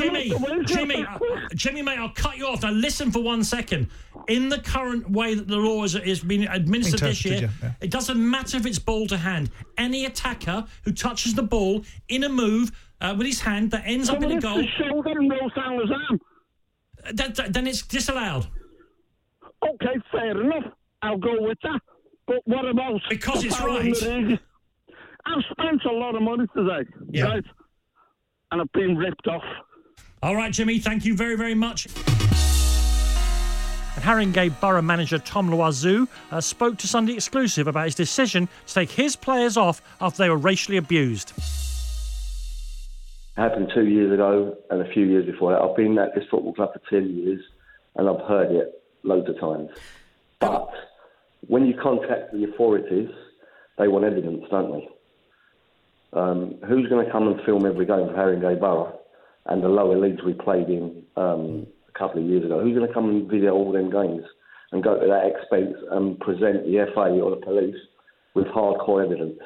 Jimmy, 0.67 1.03
the 1.03 1.09
uh, 1.11 1.17
quick. 1.19 1.51
Jimmy, 1.55 1.83
mate. 1.83 1.99
I'll 1.99 2.11
cut 2.11 2.37
you 2.37 2.47
off 2.47 2.63
now. 2.63 2.71
Listen 2.71 3.11
for 3.11 3.21
one 3.23 3.43
second. 3.45 3.89
In 4.29 4.49
the 4.49 4.59
current 4.59 5.11
way 5.11 5.35
that 5.35 5.49
the 5.49 5.57
law 5.57 5.85
is, 5.85 5.95
is 5.95 6.21
being 6.21 6.47
administered 6.47 7.01
this 7.01 7.25
year, 7.25 7.35
Interpreted, 7.35 7.63
yeah, 7.63 7.69
yeah. 7.81 7.87
it 7.87 7.91
doesn't 7.91 8.19
matter 8.31 8.57
if 8.59 8.67
it's 8.67 8.79
ball 8.79 9.07
to 9.09 9.17
hand. 9.17 9.51
Any 9.79 10.05
attacker 10.05 10.65
who 10.85 10.93
touches 10.93 11.35
the 11.35 11.43
ball 11.43 11.85
in 12.09 12.25
a 12.25 12.29
move 12.29 12.71
uh, 13.01 13.15
with 13.17 13.27
his 13.27 13.41
hand 13.41 13.71
that 13.71 13.83
ends 13.87 14.09
So 14.09 14.15
up 14.17 14.23
in 14.23 14.33
a 14.33 14.41
goal, 14.41 14.59
the 14.59 14.67
shoulder 14.79 15.11
and 15.11 15.31
rolls 15.31 15.53
down 15.55 15.81
his 15.81 15.91
arm. 15.91 16.21
that, 17.15 17.35
that- 17.37 17.53
then 17.55 17.67
it's 17.67 17.83
disallowed. 17.83 18.47
Okay, 19.63 19.97
fair 20.13 20.41
enough. 20.41 20.73
I'll 21.03 21.19
go 21.19 21.35
with 21.41 21.59
that. 21.63 21.81
But 22.27 22.37
what 22.45 22.67
about 22.69 23.01
Because 23.09 23.43
it's 23.45 23.57
foul 23.57 23.83
the 23.83 23.91
right. 24.31 24.41
League? 25.27 25.37
I've 25.39 25.45
spent 25.51 25.85
a 25.85 25.93
lot 25.93 26.15
of 26.15 26.23
money 26.23 26.47
today, 26.57 26.89
Yeah. 27.11 27.25
right? 27.25 27.45
And 28.53 28.61
I've 28.61 28.73
been 28.73 28.97
ripped 28.97 29.27
off. 29.29 29.45
All 30.23 30.35
right, 30.37 30.53
Jimmy, 30.53 30.79
thank 30.79 31.05
you 31.05 31.17
very, 31.17 31.37
very 31.37 31.55
much. 31.55 31.87
And 33.97 34.05
Haringey 34.05 34.61
Borough 34.61 34.83
manager 34.83 35.19
Tom 35.19 35.51
Loizou 35.51 36.07
uh, 36.31 36.41
spoke 36.41 36.79
to 36.79 36.87
Sunday 36.89 37.15
Exclusive 37.15 37.67
about 37.67 37.87
his 37.87 37.95
decision 37.95 38.49
to 38.67 38.75
take 38.75 38.91
his 38.91 39.17
players 39.17 39.57
off 39.57 39.83
after 40.01 40.23
they 40.23 40.31
were 40.31 40.37
racially 40.37 40.77
abused. 40.77 41.33
It 43.37 43.41
happened 43.41 43.71
two 43.75 43.87
years 43.87 44.13
ago 44.13 44.57
and 44.71 44.83
a 44.83 44.93
few 44.93 45.07
years 45.07 45.27
before 45.27 45.53
that. 45.53 45.61
I've 45.63 45.77
been 45.77 45.99
at 45.99 46.15
this 46.15 46.25
football 46.31 46.53
club 46.55 46.73
for 46.73 46.81
10 46.91 47.09
years 47.17 47.41
and 47.97 48.09
I've 48.09 48.21
heard 48.27 48.51
it 48.53 48.83
loads 49.03 49.29
of 49.29 49.39
times. 49.41 49.71
But 50.41 50.71
when 51.47 51.67
you 51.67 51.75
contact 51.83 52.33
the 52.33 52.45
authorities, 52.45 53.09
they 53.79 53.89
want 53.89 54.05
evidence, 54.05 54.45
don't 54.51 54.73
they? 54.73 54.89
Um, 56.13 56.57
who's 56.67 56.89
going 56.89 57.05
to 57.07 57.13
come 57.13 57.29
and 57.29 57.41
film 57.47 57.67
every 57.67 57.87
game 57.87 58.09
for 58.09 58.15
Haringey 58.15 58.59
Borough 58.59 58.99
and 59.47 59.63
the 59.63 59.69
lower 59.69 59.99
leagues 59.99 60.23
we 60.25 60.35
played 60.35 60.69
in 60.69 61.03
um, 61.17 61.67
a 61.89 61.99
couple 61.99 62.21
of 62.21 62.29
years 62.29 62.45
ago? 62.45 62.61
Who's 62.61 62.77
going 62.77 62.87
to 62.87 62.93
come 62.93 63.09
and 63.09 63.31
video 63.31 63.55
all 63.55 63.73
them 63.73 63.91
games 63.91 64.25
and 64.73 64.83
go 64.83 64.99
to 64.99 65.07
that 65.07 65.27
expense 65.27 65.77
and 65.91 66.19
present 66.19 66.65
the 66.65 66.87
FA 66.95 67.11
or 67.21 67.31
the 67.31 67.45
police 67.45 67.77
with 68.35 68.47
hardcore 68.47 69.05
evidence? 69.05 69.39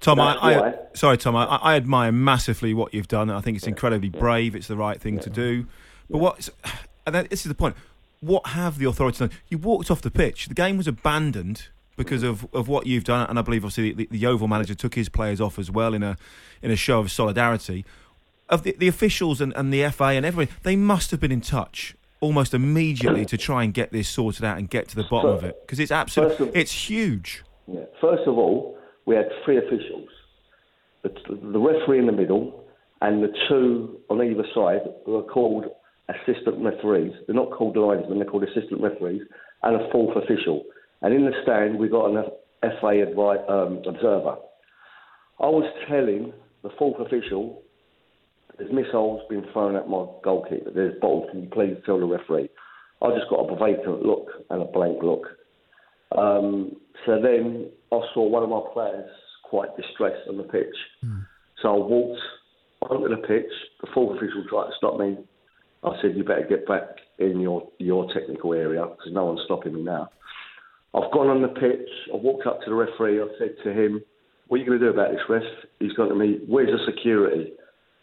Tom, 0.00 0.18
I, 0.18 0.34
I 0.34 0.74
sorry, 0.94 1.16
Tom. 1.16 1.36
I, 1.36 1.44
I 1.44 1.76
admire 1.76 2.10
massively 2.10 2.74
what 2.74 2.92
you've 2.92 3.08
done. 3.08 3.30
I 3.30 3.40
think 3.40 3.56
it's 3.56 3.68
incredibly 3.68 4.08
brave. 4.08 4.56
It's 4.56 4.66
the 4.66 4.76
right 4.76 5.00
thing 5.00 5.20
to 5.20 5.30
do. 5.30 5.66
But 6.10 6.18
what? 6.18 6.48
And 7.06 7.16
this 7.16 7.44
is 7.44 7.48
the 7.48 7.54
point. 7.54 7.76
What 8.20 8.48
have 8.48 8.78
the 8.78 8.86
authorities 8.86 9.18
done? 9.18 9.30
You 9.48 9.58
walked 9.58 9.90
off 9.90 10.02
the 10.02 10.10
pitch. 10.10 10.46
The 10.46 10.54
game 10.54 10.76
was 10.76 10.86
abandoned 10.86 11.68
because 11.96 12.22
of, 12.22 12.46
of 12.52 12.68
what 12.68 12.86
you've 12.86 13.04
done, 13.04 13.28
and 13.28 13.38
I 13.38 13.42
believe 13.42 13.64
obviously 13.64 13.92
the, 13.92 14.08
the 14.10 14.18
Yeovil 14.18 14.48
manager 14.48 14.74
took 14.74 14.94
his 14.94 15.08
players 15.08 15.40
off 15.40 15.58
as 15.58 15.70
well 15.70 15.94
in 15.94 16.02
a 16.02 16.16
in 16.62 16.70
a 16.70 16.76
show 16.76 17.00
of 17.00 17.10
solidarity. 17.10 17.84
Of 18.48 18.64
the, 18.64 18.74
the 18.78 18.88
officials 18.88 19.40
and, 19.40 19.52
and 19.56 19.72
the 19.72 19.88
FA 19.90 20.04
and 20.04 20.26
everyone, 20.26 20.52
they 20.62 20.76
must 20.76 21.10
have 21.10 21.20
been 21.20 21.32
in 21.32 21.40
touch 21.40 21.96
almost 22.20 22.54
immediately 22.54 23.24
to 23.26 23.36
try 23.36 23.64
and 23.64 23.72
get 23.74 23.92
this 23.92 24.08
sorted 24.08 24.44
out 24.44 24.58
and 24.58 24.70
get 24.70 24.88
to 24.88 24.96
the 24.96 25.04
bottom 25.04 25.30
of 25.30 25.42
it 25.42 25.60
because 25.62 25.80
it's 25.80 25.92
absolutely 25.92 26.50
it's 26.54 26.72
huge. 26.72 27.42
Yeah. 27.66 27.84
First 28.00 28.22
of 28.26 28.36
all, 28.36 28.78
we 29.06 29.16
had 29.16 29.26
three 29.44 29.58
officials 29.58 30.08
the, 31.02 31.10
the 31.28 31.58
referee 31.58 31.98
in 31.98 32.06
the 32.06 32.12
middle 32.12 32.64
and 33.00 33.22
the 33.22 33.32
two 33.48 34.00
on 34.08 34.22
either 34.22 34.44
side 34.54 34.82
who 35.04 35.16
are 35.16 35.22
called 35.22 35.66
assistant 36.08 36.62
referees. 36.64 37.12
They're 37.26 37.34
not 37.34 37.50
called 37.50 37.76
linesmen, 37.76 38.18
they're 38.18 38.28
called 38.28 38.44
assistant 38.44 38.80
referees, 38.80 39.22
and 39.62 39.80
a 39.80 39.90
fourth 39.90 40.16
official. 40.16 40.64
And 41.02 41.14
in 41.14 41.24
the 41.24 41.32
stand, 41.42 41.78
we've 41.78 41.90
got 41.90 42.10
an 42.10 42.24
FA 42.62 43.04
advi- 43.04 43.50
um, 43.50 43.78
observer. 43.86 44.36
I 45.40 45.46
was 45.46 45.70
telling 45.88 46.32
the 46.62 46.70
fourth 46.78 47.00
official, 47.04 47.62
there's 48.56 48.72
missiles 48.72 49.22
being 49.28 49.44
thrown 49.52 49.74
at 49.76 49.88
my 49.88 50.06
goalkeeper. 50.22 50.70
There's 50.72 50.98
balls. 51.00 51.28
Can 51.30 51.42
you 51.42 51.48
please 51.48 51.76
tell 51.84 51.98
the 51.98 52.06
referee? 52.06 52.48
I 53.02 53.08
just 53.18 53.28
got 53.30 53.40
a 53.40 53.56
vacant 53.56 54.04
look 54.04 54.28
and 54.50 54.62
a 54.62 54.64
blank 54.66 55.02
look. 55.02 55.26
Um, 56.16 56.76
so 57.04 57.20
then 57.20 57.70
I 57.90 58.00
saw 58.14 58.28
one 58.28 58.44
of 58.44 58.50
my 58.50 58.60
players 58.72 59.10
quite 59.42 59.76
distressed 59.76 60.28
on 60.28 60.36
the 60.36 60.44
pitch. 60.44 60.76
So 61.60 61.68
I 61.74 61.78
walked 61.78 62.20
onto 62.82 63.08
the 63.08 63.26
pitch. 63.26 63.50
The 63.80 63.88
fourth 63.92 64.16
official 64.18 64.44
tried 64.48 64.66
to 64.66 64.76
stop 64.76 64.98
me. 64.98 65.16
I 65.82 66.00
said, 66.00 66.16
"You 66.16 66.22
better 66.22 66.46
get 66.48 66.66
back 66.66 67.00
in 67.18 67.40
your 67.40 67.68
your 67.78 68.06
technical 68.12 68.54
area 68.54 68.82
because 68.86 69.12
no 69.12 69.24
one's 69.26 69.42
stopping 69.46 69.74
me 69.74 69.82
now." 69.82 70.10
I've 70.94 71.10
gone 71.12 71.28
on 71.28 71.42
the 71.42 71.48
pitch. 71.48 71.88
I 72.12 72.16
walked 72.16 72.46
up 72.46 72.60
to 72.62 72.70
the 72.70 72.76
referee. 72.76 73.20
I 73.20 73.26
said 73.38 73.56
to 73.64 73.72
him, 73.72 74.02
"What 74.48 74.56
are 74.56 74.60
you 74.60 74.66
going 74.66 74.80
to 74.80 74.86
do 74.86 74.90
about 74.90 75.12
this, 75.12 75.20
ref?" 75.28 75.42
He's 75.80 75.92
gone 75.92 76.08
to 76.08 76.14
me. 76.14 76.40
Where's 76.46 76.70
the 76.70 76.84
security? 76.84 77.52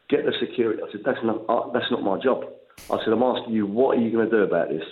Get 0.10 0.25
the 0.25 0.34
security. 0.39 0.81
I 0.81 0.91
said, 0.91 1.01
"That's 1.05 1.24
not 1.24 1.46
uh, 1.48 1.72
that's 1.72 1.91
not 1.91 2.03
my 2.03 2.19
job." 2.19 2.46
I 2.89 2.98
said, 3.03 3.13
"I'm 3.13 3.24
asking 3.24 3.53
you, 3.53 3.67
what 3.67 3.98
are 3.98 4.01
you 4.01 4.12
going 4.12 4.29
to 4.29 4.36
do 4.36 4.43
about 4.43 4.69
this?" 4.69 4.84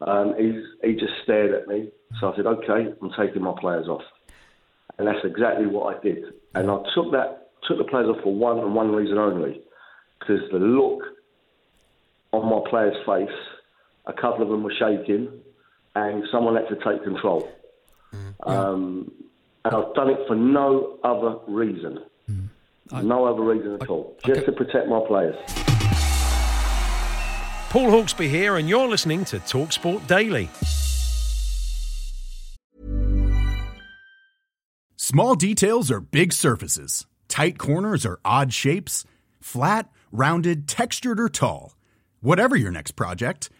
Um, 0.00 0.34
he 0.82 0.94
just 0.94 1.12
stared 1.22 1.52
at 1.52 1.68
me. 1.68 1.90
So 2.20 2.32
I 2.32 2.36
said, 2.36 2.46
okay, 2.46 2.92
I'm 3.00 3.10
taking 3.18 3.42
my 3.42 3.54
players 3.60 3.86
off. 3.86 4.02
And 4.98 5.06
that's 5.06 5.24
exactly 5.24 5.66
what 5.66 5.96
I 5.96 6.00
did. 6.00 6.24
And 6.54 6.70
I 6.70 6.78
took 6.94 7.12
that 7.12 7.50
took 7.68 7.78
the 7.78 7.84
players 7.84 8.08
off 8.08 8.22
for 8.22 8.34
one 8.34 8.58
and 8.58 8.74
one 8.74 8.92
reason 8.92 9.18
only, 9.18 9.60
because 10.18 10.40
the 10.50 10.58
look 10.58 11.02
on 12.32 12.48
my 12.48 12.68
players' 12.70 12.96
face, 13.06 13.36
a 14.06 14.12
couple 14.12 14.42
of 14.42 14.48
them 14.48 14.62
were 14.62 14.72
shaking, 14.78 15.28
and 15.94 16.24
someone 16.30 16.56
had 16.56 16.68
to 16.68 16.76
take 16.76 17.02
control. 17.04 17.50
Um, 18.44 19.12
and 19.64 19.74
I've 19.74 19.94
done 19.94 20.10
it 20.10 20.18
for 20.26 20.34
no 20.34 20.98
other 21.04 21.38
reason. 21.46 22.00
no 23.02 23.24
other 23.26 23.42
reason 23.42 23.78
at 23.80 23.88
all. 23.88 24.16
Just 24.24 24.46
to 24.46 24.52
protect 24.52 24.88
my 24.88 25.00
players. 25.06 25.36
Paul 27.70 27.90
Hawksbee 27.90 28.28
here, 28.28 28.56
and 28.56 28.68
you're 28.68 28.88
listening 28.88 29.24
to 29.26 29.38
Talksport 29.38 30.06
Daily. 30.08 30.48
Small 34.96 35.34
details 35.34 35.90
are 35.90 36.00
big 36.00 36.32
surfaces. 36.32 37.06
Tight 37.28 37.58
corners 37.58 38.04
are 38.04 38.18
odd 38.24 38.52
shapes. 38.52 39.04
Flat, 39.40 39.88
rounded, 40.10 40.66
textured, 40.66 41.20
or 41.20 41.28
tall. 41.28 41.74
Whatever 42.20 42.56
your 42.56 42.70
next 42.70 42.92
project, 42.92 43.50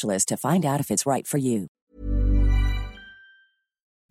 to 0.00 0.36
find 0.36 0.64
out 0.64 0.80
if 0.80 0.90
it's 0.90 1.06
right 1.06 1.26
for 1.26 1.38
you. 1.38 1.68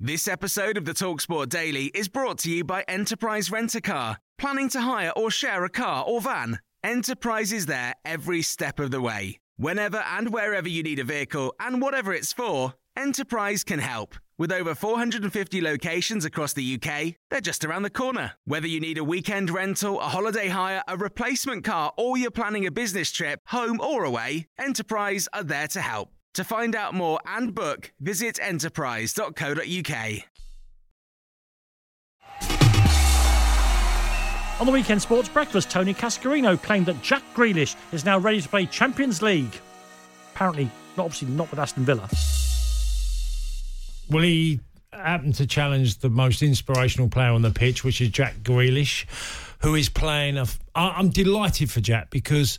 This 0.02 0.30
episode 0.30 0.78
of 0.78 0.86
the 0.86 0.94
Talksport 0.94 1.50
Daily 1.50 1.88
is 1.88 2.08
brought 2.08 2.38
to 2.40 2.50
you 2.50 2.64
by 2.64 2.84
Enterprise 2.88 3.52
Rent 3.52 3.76
a 3.76 3.82
Car. 3.82 4.18
Planning 4.38 4.70
to 4.70 4.80
hire 4.80 5.12
or 5.16 5.30
share 5.30 5.66
a 5.66 5.70
car 5.70 6.06
or 6.08 6.22
van? 6.22 6.60
Enterprise 6.86 7.52
is 7.52 7.66
there 7.66 7.94
every 8.06 8.42
step 8.42 8.80
of 8.80 8.92
the 8.92 9.02
way. 9.02 9.40
Whenever 9.58 9.98
and 9.98 10.32
wherever 10.32 10.70
you 10.70 10.84
need 10.84 11.00
a 11.00 11.04
vehicle 11.04 11.54
and 11.60 11.82
whatever 11.82 12.14
it's 12.14 12.32
for, 12.32 12.76
Enterprise 12.96 13.66
can 13.66 13.80
help. 13.80 14.16
With 14.40 14.54
over 14.54 14.74
450 14.74 15.60
locations 15.60 16.24
across 16.24 16.54
the 16.54 16.76
UK, 16.76 17.16
they're 17.30 17.42
just 17.42 17.66
around 17.66 17.84
the 17.84 17.90
corner. 17.90 18.36
Whether 18.46 18.68
you 18.68 18.80
need 18.80 18.98
a 18.98 19.04
weekend 19.04 19.50
rental, 19.50 20.00
a 20.00 20.06
holiday 20.06 20.48
hire, 20.48 20.82
a 20.88 20.96
replacement 20.96 21.66
car, 21.66 21.92
or 21.98 22.18
you're 22.18 22.32
planning 22.32 22.66
a 22.66 22.72
business 22.72 23.12
trip, 23.12 23.42
home 23.48 23.82
or 23.82 24.06
away, 24.06 24.48
Enterprise 24.58 25.28
are 25.34 25.44
there 25.44 25.68
to 25.68 25.82
help. 25.82 26.14
To 26.36 26.46
find 26.46 26.74
out 26.74 26.94
more 26.94 27.20
and 27.26 27.54
book, 27.54 27.92
visit 28.00 28.40
enterprise.co.uk. 28.42 30.24
On 34.62 34.66
the 34.66 34.72
weekend 34.72 35.02
sports 35.02 35.28
breakfast, 35.28 35.70
Tony 35.70 35.94
Cascarino 35.94 36.56
claimed 36.64 36.86
that 36.86 37.02
Jack 37.02 37.24
Grealish 37.36 37.76
is 37.92 38.06
now 38.06 38.18
ready 38.18 38.40
to 38.40 38.48
play 38.48 38.66
Champions 38.68 39.22
League. 39.22 39.60
Apparently, 40.34 40.72
obviously 40.98 41.28
not 41.28 41.52
with 41.52 41.60
Aston 41.60 41.84
Villa. 41.84 42.10
Well, 44.10 44.24
he 44.24 44.60
happened 44.92 45.36
to 45.36 45.46
challenge 45.46 46.00
the 46.00 46.10
most 46.10 46.42
inspirational 46.42 47.10
player 47.10 47.32
on 47.32 47.42
the 47.42 47.52
pitch, 47.52 47.84
which 47.84 48.02
is 48.02 48.10
Jack 48.10 48.36
Grealish, 48.42 49.06
who 49.62 49.76
is 49.76 49.88
playing. 49.90 50.38
A, 50.38 50.46
I- 50.76 50.96
I'm 50.98 51.10
delighted 51.10 51.70
for 51.70 51.80
Jack 51.80 52.10
because 52.10 52.58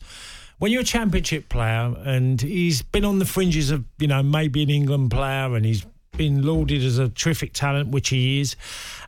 when 0.59 0.71
you're 0.71 0.83
a 0.83 0.85
championship 0.85 1.49
player 1.49 1.95
and 2.05 2.41
he's 2.41 2.83
been 2.83 3.05
on 3.05 3.19
the 3.19 3.25
fringes 3.25 3.71
of, 3.71 3.85
you 3.99 4.07
know, 4.07 4.23
maybe 4.23 4.63
an 4.63 4.71
England 4.71 5.11
player 5.11 5.55
and 5.57 5.65
he's 5.65 5.85
been 6.17 6.43
lauded 6.43 6.85
as 6.85 6.99
a 6.99 7.09
terrific 7.09 7.53
talent, 7.53 7.89
which 7.89 8.11
he 8.11 8.41
is, 8.41 8.55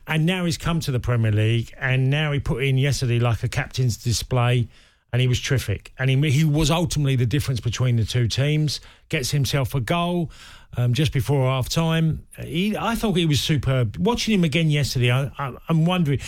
and 0.07 0.25
now 0.25 0.43
he's 0.45 0.57
come 0.57 0.79
to 0.81 0.91
the 0.91 0.99
Premier 0.99 1.31
League 1.31 1.73
and 1.79 2.09
now 2.09 2.31
he 2.31 2.39
put 2.39 2.63
in 2.63 2.77
yesterday 2.77 3.19
like 3.19 3.43
a 3.43 3.47
captain's 3.47 3.95
display 3.97 4.67
and 5.13 5.21
he 5.21 5.27
was 5.27 5.39
terrific. 5.39 5.93
And 5.99 6.09
he, 6.09 6.29
he 6.31 6.43
was 6.43 6.71
ultimately 6.71 7.15
the 7.15 7.27
difference 7.27 7.59
between 7.61 7.97
the 7.97 8.03
two 8.03 8.27
teams. 8.27 8.81
Gets 9.09 9.29
himself 9.29 9.75
a 9.75 9.79
goal 9.79 10.31
um, 10.75 10.93
just 10.95 11.13
before 11.13 11.45
half 11.45 11.69
time. 11.69 12.25
He, 12.39 12.75
I 12.75 12.95
thought 12.95 13.13
he 13.13 13.27
was 13.27 13.39
superb. 13.39 13.95
Watching 13.97 14.33
him 14.33 14.43
again 14.43 14.71
yesterday, 14.71 15.11
I, 15.11 15.31
I, 15.37 15.55
I'm 15.69 15.85
wondering. 15.85 16.19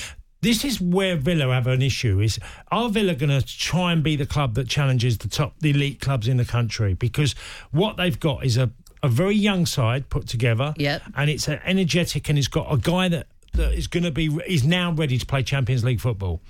This 0.41 0.63
is 0.63 0.79
where 0.79 1.15
Villa 1.15 1.51
have 1.51 1.65
an 1.65 1.81
issue. 1.81 2.19
Is 2.19 2.37
are 2.71 2.87
Villa 2.89 3.15
going 3.15 3.31
to 3.31 3.43
try 3.43 3.91
and 3.91 4.03
be 4.03 4.15
the 4.15 4.27
club 4.27 4.53
that 4.53 4.67
challenges 4.67 5.17
the 5.17 5.27
top, 5.27 5.55
the 5.61 5.71
elite 5.71 5.99
clubs 5.99 6.27
in 6.27 6.37
the 6.37 6.45
country? 6.45 6.93
Because 6.93 7.33
what 7.71 7.97
they've 7.97 8.19
got 8.19 8.45
is 8.45 8.55
a, 8.55 8.69
a 9.01 9.07
very 9.07 9.33
young 9.33 9.65
side 9.65 10.11
put 10.11 10.27
together. 10.27 10.75
Yep. 10.77 11.01
and 11.15 11.31
it's 11.31 11.47
an 11.47 11.59
energetic, 11.65 12.29
and 12.29 12.37
it's 12.37 12.47
got 12.47 12.71
a 12.71 12.77
guy 12.77 13.09
that, 13.09 13.25
that 13.53 13.73
is 13.73 13.87
going 13.87 14.03
to 14.03 14.11
be 14.11 14.27
is 14.45 14.63
now 14.63 14.91
ready 14.91 15.17
to 15.17 15.25
play 15.25 15.41
Champions 15.41 15.83
League 15.83 16.01
football. 16.01 16.41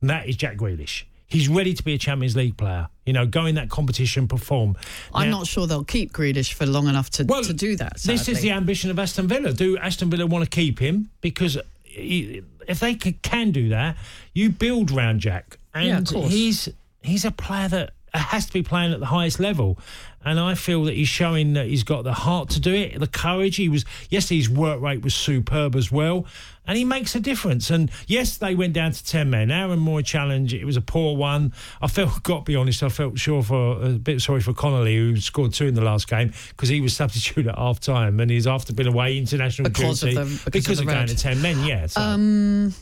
And 0.00 0.08
that 0.08 0.26
is 0.26 0.36
Jack 0.36 0.56
Grealish. 0.56 1.04
He's 1.32 1.48
ready 1.48 1.72
to 1.72 1.82
be 1.82 1.94
a 1.94 1.98
Champions 1.98 2.36
League 2.36 2.58
player. 2.58 2.88
You 3.06 3.14
know, 3.14 3.24
go 3.24 3.46
in 3.46 3.54
that 3.54 3.70
competition, 3.70 4.28
perform. 4.28 4.76
I'm 5.14 5.30
Now- 5.30 5.38
not 5.38 5.46
sure 5.46 5.66
they'll 5.66 5.82
keep 5.82 6.12
Grealish 6.12 6.52
for 6.52 6.66
long 6.66 6.88
enough 6.88 7.08
to, 7.12 7.24
to 7.24 7.52
do 7.54 7.74
that. 7.76 7.96
this 8.02 8.28
is 8.28 8.42
the 8.42 8.50
ambition 8.50 8.90
of 8.90 8.98
Aston 8.98 9.28
Villa. 9.28 9.52
Do 9.54 9.78
Aston 9.78 10.10
Villa 10.10 10.26
want 10.26 10.44
to 10.44 10.50
keep 10.50 10.78
him? 10.78 11.08
Because 11.22 11.56
he- 11.84 12.42
if 12.68 12.80
they 12.80 12.94
can 12.94 13.50
do 13.50 13.70
that, 13.70 13.96
you 14.34 14.50
build 14.50 14.90
round 14.90 15.20
Jack, 15.20 15.56
and 15.74 16.10
Yeah, 16.12 16.28
he's 16.28 16.68
he's 17.02 17.24
a 17.24 17.30
player 17.30 17.68
that 17.68 17.94
has 18.20 18.46
to 18.46 18.52
be 18.52 18.62
playing 18.62 18.92
at 18.92 19.00
the 19.00 19.06
highest 19.06 19.40
level. 19.40 19.78
And 20.24 20.38
I 20.38 20.54
feel 20.54 20.84
that 20.84 20.94
he's 20.94 21.08
showing 21.08 21.54
that 21.54 21.66
he's 21.66 21.82
got 21.82 22.04
the 22.04 22.12
heart 22.12 22.50
to 22.50 22.60
do 22.60 22.72
it, 22.72 22.98
the 23.00 23.08
courage. 23.08 23.56
He 23.56 23.68
was 23.68 23.84
yes, 24.08 24.28
his 24.28 24.48
work 24.48 24.80
rate 24.80 25.02
was 25.02 25.14
superb 25.16 25.74
as 25.74 25.90
well, 25.90 26.26
and 26.64 26.78
he 26.78 26.84
makes 26.84 27.16
a 27.16 27.20
difference. 27.20 27.70
And 27.70 27.90
yes, 28.06 28.36
they 28.36 28.54
went 28.54 28.72
down 28.72 28.92
to 28.92 29.04
ten 29.04 29.30
men. 29.30 29.50
Aaron 29.50 29.80
Mooy 29.80 30.04
challenge. 30.04 30.54
It 30.54 30.64
was 30.64 30.76
a 30.76 30.80
poor 30.80 31.16
one. 31.16 31.52
I 31.80 31.88
felt, 31.88 32.22
got 32.22 32.38
to 32.38 32.44
be 32.44 32.54
honest, 32.54 32.84
I 32.84 32.88
felt 32.88 33.18
sure 33.18 33.42
for 33.42 33.82
a 33.82 33.88
bit 33.88 34.20
sorry 34.20 34.40
for 34.40 34.52
Connolly 34.52 34.94
who 34.96 35.16
scored 35.16 35.54
two 35.54 35.66
in 35.66 35.74
the 35.74 35.80
last 35.82 36.06
game 36.06 36.32
because 36.50 36.68
he 36.68 36.80
was 36.80 36.94
substitute 36.96 37.48
at 37.48 37.58
half 37.58 37.80
time 37.80 38.20
and 38.20 38.30
he's 38.30 38.46
after 38.46 38.72
been 38.72 38.86
away 38.86 39.18
international 39.18 39.70
Because 39.70 40.04
of 40.04 40.10
duty 40.10 40.22
the- 40.22 40.50
because 40.52 40.78
of 40.78 40.86
the 40.86 40.92
going 40.92 41.08
to 41.08 41.16
ten 41.16 41.42
men. 41.42 41.64
Yeah, 41.66 41.86
so. 41.88 42.00
Um, 42.00 42.72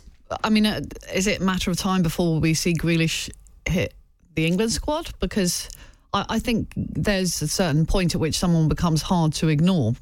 I 0.44 0.50
mean, 0.50 0.66
uh, 0.66 0.82
is 1.14 1.26
it 1.26 1.40
a 1.40 1.42
matter 1.42 1.70
of 1.70 1.78
time 1.78 2.02
before 2.02 2.38
we 2.38 2.52
see 2.52 2.74
Grealish 2.74 3.30
hit 3.66 3.94
the 4.40 4.46
England 4.46 4.72
squad? 4.72 5.10
Because 5.20 5.68
I, 6.12 6.24
I 6.28 6.38
think 6.38 6.72
there's 6.76 7.42
a 7.42 7.48
certain 7.48 7.86
point 7.86 8.14
at 8.14 8.20
which 8.20 8.38
someone 8.38 8.68
becomes 8.68 9.02
hard 9.02 9.32
to 9.34 9.48
ignore. 9.48 9.94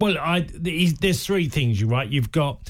Well, 0.00 0.18
I 0.18 0.46
there's 0.52 1.24
three 1.24 1.48
things 1.48 1.80
you 1.80 1.86
right. 1.86 2.08
You've 2.08 2.32
got 2.32 2.68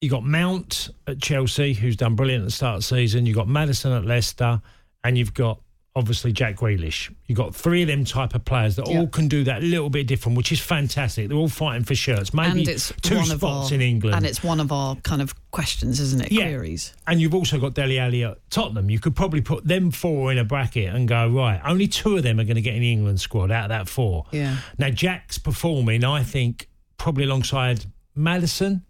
you've 0.00 0.12
got 0.12 0.24
Mount 0.24 0.90
at 1.06 1.20
Chelsea, 1.20 1.72
who's 1.74 1.96
done 1.96 2.14
brilliant 2.14 2.42
at 2.42 2.46
the 2.46 2.52
start 2.52 2.76
of 2.76 2.80
the 2.80 2.84
season. 2.84 3.26
You've 3.26 3.36
got 3.36 3.48
Maddison 3.48 3.92
at 3.92 4.04
Leicester, 4.04 4.62
and 5.04 5.18
you've 5.18 5.34
got 5.34 5.60
obviously 5.96 6.32
Jack 6.32 6.56
Grealish. 6.56 7.12
You've 7.26 7.38
got 7.38 7.54
three 7.54 7.82
of 7.82 7.88
them 7.88 8.04
type 8.04 8.34
of 8.34 8.44
players 8.44 8.76
that 8.76 8.84
all 8.84 9.08
can 9.08 9.28
do 9.28 9.44
that 9.44 9.62
little 9.62 9.90
bit 9.90 10.06
different, 10.06 10.36
which 10.38 10.52
is 10.52 10.60
fantastic. 10.60 11.28
They're 11.28 11.36
all 11.36 11.48
fighting 11.48 11.84
for 11.84 11.94
shirts. 11.94 12.32
Maybe 12.32 12.64
two 12.64 12.78
spots 12.78 13.30
of 13.30 13.44
our, 13.44 13.72
in 13.72 13.80
England. 13.80 14.14
and 14.16 14.24
it's 14.24 14.42
one 14.42 14.60
of 14.60 14.70
our 14.70 14.94
kind 14.96 15.20
of 15.20 15.34
questions, 15.50 15.98
isn't 15.98 16.20
it? 16.22 16.32
Yeah. 16.32 16.48
Queries. 16.48 16.94
And 17.06 17.20
you've 17.20 17.34
also 17.34 17.58
got 17.58 17.74
Dele 17.74 17.98
Alli 17.98 18.24
at 18.24 18.38
Tottenham. 18.50 18.88
You 18.88 19.00
could 19.00 19.16
probably 19.16 19.40
put 19.40 19.66
them 19.66 19.90
four 19.90 20.30
in 20.30 20.38
a 20.38 20.44
bracket 20.44 20.94
and 20.94 21.08
go, 21.08 21.28
right, 21.28 21.60
only 21.64 21.88
two 21.88 22.16
of 22.16 22.22
them 22.22 22.38
are 22.38 22.44
going 22.44 22.56
to 22.56 22.62
get 22.62 22.74
in 22.74 22.80
the 22.80 22.92
England 22.92 23.20
squad 23.20 23.50
out 23.50 23.64
of 23.64 23.68
that 23.70 23.88
four. 23.88 24.26
Yeah. 24.30 24.58
Now, 24.78 24.90
Jack's 24.90 25.38
performing, 25.38 26.04
I 26.04 26.22
think, 26.22 26.68
probably 26.98 27.24
alongside 27.24 27.84
Maddison. 28.14 28.84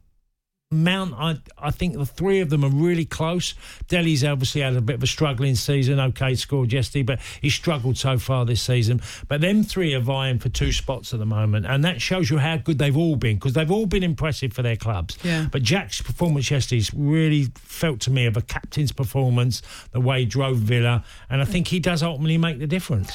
Mount, 0.73 1.15
I 1.15 1.37
I 1.59 1.73
think 1.73 1.95
the 1.95 2.07
three 2.07 2.39
of 2.39 2.49
them 2.49 2.65
are 2.65 2.71
really 2.71 3.05
close. 3.05 3.55
Dele's 3.89 4.23
obviously 4.23 4.61
had 4.61 4.77
a 4.77 4.81
bit 4.81 4.95
of 4.95 5.03
a 5.03 5.07
struggling 5.09 5.57
season. 5.57 5.99
Okay, 5.99 6.37
scored 6.37 6.73
yesterday, 6.73 7.03
but 7.03 7.19
he 7.41 7.50
struggled 7.50 7.99
so 7.99 8.19
far 8.19 8.45
this 8.45 8.62
season. 8.62 9.03
But 9.27 9.41
them 9.41 9.65
three 9.65 9.95
are 9.95 10.00
vying 10.00 10.39
for 10.39 10.49
two 10.49 10.71
spots 10.71 11.12
at 11.12 11.19
the 11.19 11.27
moment, 11.27 11.67
and 11.67 11.83
that 11.83 12.00
shows 12.00 12.31
you 12.31 12.39
how 12.39 12.57
good 12.57 12.79
they've 12.79 12.97
all 12.97 13.17
been 13.17 13.35
because 13.35 13.55
they've 13.55 13.69
all 13.69 13.87
been 13.87 14.05
impressive 14.05 14.53
for 14.53 14.62
their 14.62 14.77
clubs. 14.77 15.19
Yeah. 15.25 15.49
But 15.50 15.65
Jack's 15.65 16.00
performance 16.03 16.49
yesterday's 16.49 16.95
really 16.95 17.49
felt 17.57 17.99
to 18.03 18.12
me 18.12 18.27
of 18.27 18.37
a 18.37 18.43
captain's 18.43 18.93
performance, 18.93 19.62
the 19.91 20.00
way 20.00 20.21
he 20.21 20.25
drove 20.25 20.59
Villa, 20.59 21.03
and 21.29 21.43
I 21.43 21.47
think 21.47 21.67
he 21.67 21.81
does 21.81 22.00
ultimately 22.05 22.39
make 22.39 22.61
the 22.61 22.69
difference. 22.69 23.11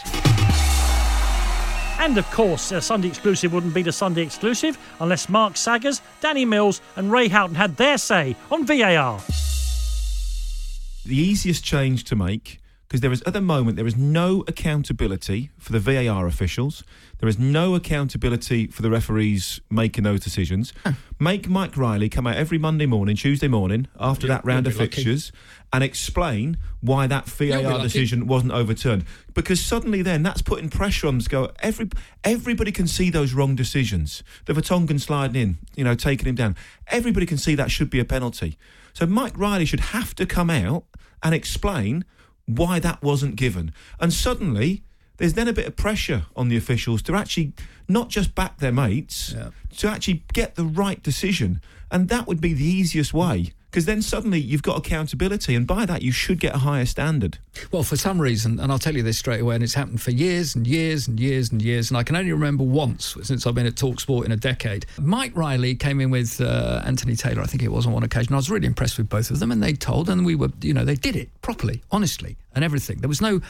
And 2.00 2.18
of 2.18 2.30
course, 2.32 2.72
a 2.72 2.82
Sunday 2.82 3.08
exclusive 3.08 3.54
wouldn't 3.54 3.74
be 3.74 3.82
the 3.82 3.92
Sunday 3.92 4.22
exclusive 4.22 4.78
unless 5.00 5.30
Mark 5.30 5.58
Saggers, 5.58 6.02
Danny 6.22 6.46
Mills, 6.46 6.82
and 6.96 7.12
Ray 7.12 7.28
Houghton 7.28 7.56
had 7.56 7.78
their 7.78 7.98
say 7.98 8.36
on 8.52 8.66
VAR. 8.66 9.20
the 11.06 11.16
easiest 11.18 11.64
change 11.64 12.04
to 12.06 12.16
make 12.16 12.60
because 12.88 13.02
there 13.02 13.12
is 13.12 13.22
at 13.24 13.34
the 13.34 13.42
moment 13.42 13.78
there 13.78 13.88
is 13.88 13.96
no 13.96 14.44
accountability 14.48 15.50
for 15.58 15.72
the 15.72 15.80
VAR 15.80 16.28
officials. 16.28 16.84
There 17.20 17.30
is 17.30 17.40
no 17.40 17.76
accountability 17.76 18.68
for 18.68 18.82
the 18.82 18.90
referees 18.90 19.60
making 19.70 20.04
those 20.04 20.20
decisions. 20.20 20.74
Make 21.20 21.50
Mike 21.50 21.76
Riley 21.78 22.10
come 22.10 22.28
out 22.28 22.36
every 22.36 22.58
Monday 22.58 22.86
morning, 22.86 23.16
Tuesday 23.16 23.48
morning 23.48 23.88
after 24.00 24.28
that 24.28 24.46
round 24.46 24.68
of 24.68 24.74
be 24.74 24.80
lucky. 24.80 24.96
fixtures 24.96 25.32
and 25.74 25.84
explain 25.84 26.58
why 26.82 27.08
that 27.08 27.26
VAR 27.26 27.82
decision 27.82 28.28
wasn't 28.28 28.52
overturned. 28.52 29.06
Because 29.34 29.60
suddenly 29.60 30.02
then 30.02 30.24
that's 30.24 30.42
putting 30.42 30.70
pressure 30.70 31.08
on 31.08 31.16
them 31.16 31.22
to 31.22 31.30
go 31.30 31.52
every 31.60 31.90
everybody 32.24 32.72
can 32.72 32.88
see 32.88 33.10
those 33.10 33.34
wrong 33.34 33.56
decisions. 33.56 34.24
The 34.46 34.54
Vertonghen 34.54 35.02
sliding 35.02 35.42
in, 35.42 35.58
you 35.76 35.84
know, 35.84 35.96
taking 35.96 36.28
him 36.28 36.36
down. 36.36 36.56
Everybody 36.88 37.26
can 37.26 37.38
see 37.38 37.56
that 37.56 37.72
should 37.72 37.90
be 37.90 38.00
a 38.00 38.06
penalty. 38.06 38.58
So 38.94 39.06
Mike 39.06 39.38
Riley 39.38 39.66
should 39.66 39.80
have 39.80 40.16
to 40.16 40.26
come 40.26 40.50
out 40.50 40.86
and 41.24 41.34
explain 41.34 42.06
why 42.46 42.80
that 42.80 43.02
wasn't 43.02 43.36
given. 43.36 43.74
And 44.00 44.14
suddenly, 44.14 44.84
there's 45.18 45.34
then 45.34 45.48
a 45.48 45.54
bit 45.54 45.66
of 45.68 45.76
pressure 45.76 46.26
on 46.36 46.50
the 46.50 46.58
officials 46.58 47.02
to 47.04 47.16
actually 47.16 47.54
not 47.88 48.10
just 48.10 48.36
back 48.36 48.58
their 48.58 48.72
mates, 48.72 49.34
to 49.78 49.88
actually 49.88 50.24
get 50.34 50.56
the 50.56 50.66
right 50.66 51.02
decision. 51.02 51.62
And 51.92 52.10
that 52.10 52.28
would 52.28 52.42
be 52.42 52.54
the 52.54 52.66
easiest 52.66 53.14
way. 53.14 53.54
Because 53.76 53.84
then 53.84 54.02
suddenly 54.02 54.40
you've 54.40 54.64
got 54.64 54.78
accountability, 54.78 55.54
and 55.54 55.68
by 55.68 55.86
that 55.86 56.02
you 56.02 56.14
should 56.14 56.40
get 56.40 56.56
a 56.56 56.60
higher 56.60 56.86
standard. 56.86 57.40
Well, 57.74 57.84
for 57.84 57.98
some 57.98 58.22
reason, 58.22 58.58
and 58.58 58.72
I'll 58.72 58.80
tell 58.80 58.96
you 58.96 59.04
this 59.04 59.18
straight 59.18 59.42
away, 59.42 59.56
and 59.56 59.64
it's 59.66 59.74
happened 59.74 60.02
for 60.02 60.12
years 60.12 60.56
and 60.56 60.66
years 60.66 61.10
and 61.10 61.20
years 61.20 61.52
and 61.52 61.62
years, 61.62 61.92
and 61.92 61.98
I 61.98 62.04
can 62.04 62.16
only 62.16 62.32
remember 62.32 62.64
once 62.64 63.18
since 63.24 63.46
I've 63.46 63.54
been 63.54 63.66
at 63.66 63.76
Talksport 63.76 64.24
in 64.24 64.32
a 64.32 64.38
decade. 64.38 64.86
Mike 64.98 65.36
Riley 65.36 65.76
came 65.76 66.00
in 66.00 66.10
with 66.10 66.40
uh, 66.40 66.84
Anthony 66.86 67.18
Taylor, 67.18 67.42
I 67.42 67.48
think 67.48 67.64
it 67.64 67.72
was 67.72 67.86
on 67.86 67.92
one 67.92 68.04
occasion. 68.04 68.32
I 68.32 68.38
was 68.38 68.50
really 68.50 68.66
impressed 68.66 68.98
with 68.98 69.10
both 69.10 69.30
of 69.30 69.40
them, 69.40 69.52
and 69.52 69.62
they 69.62 69.74
told, 69.74 70.10
and 70.10 70.26
we 70.26 70.36
were, 70.36 70.52
you 70.62 70.74
know, 70.74 70.86
they 70.86 70.96
did 70.96 71.18
it 71.18 71.30
properly, 71.42 71.84
honestly, 71.92 72.38
and 72.54 72.64
everything. 72.64 73.00
There 73.00 73.10
was 73.10 73.20
no, 73.20 73.42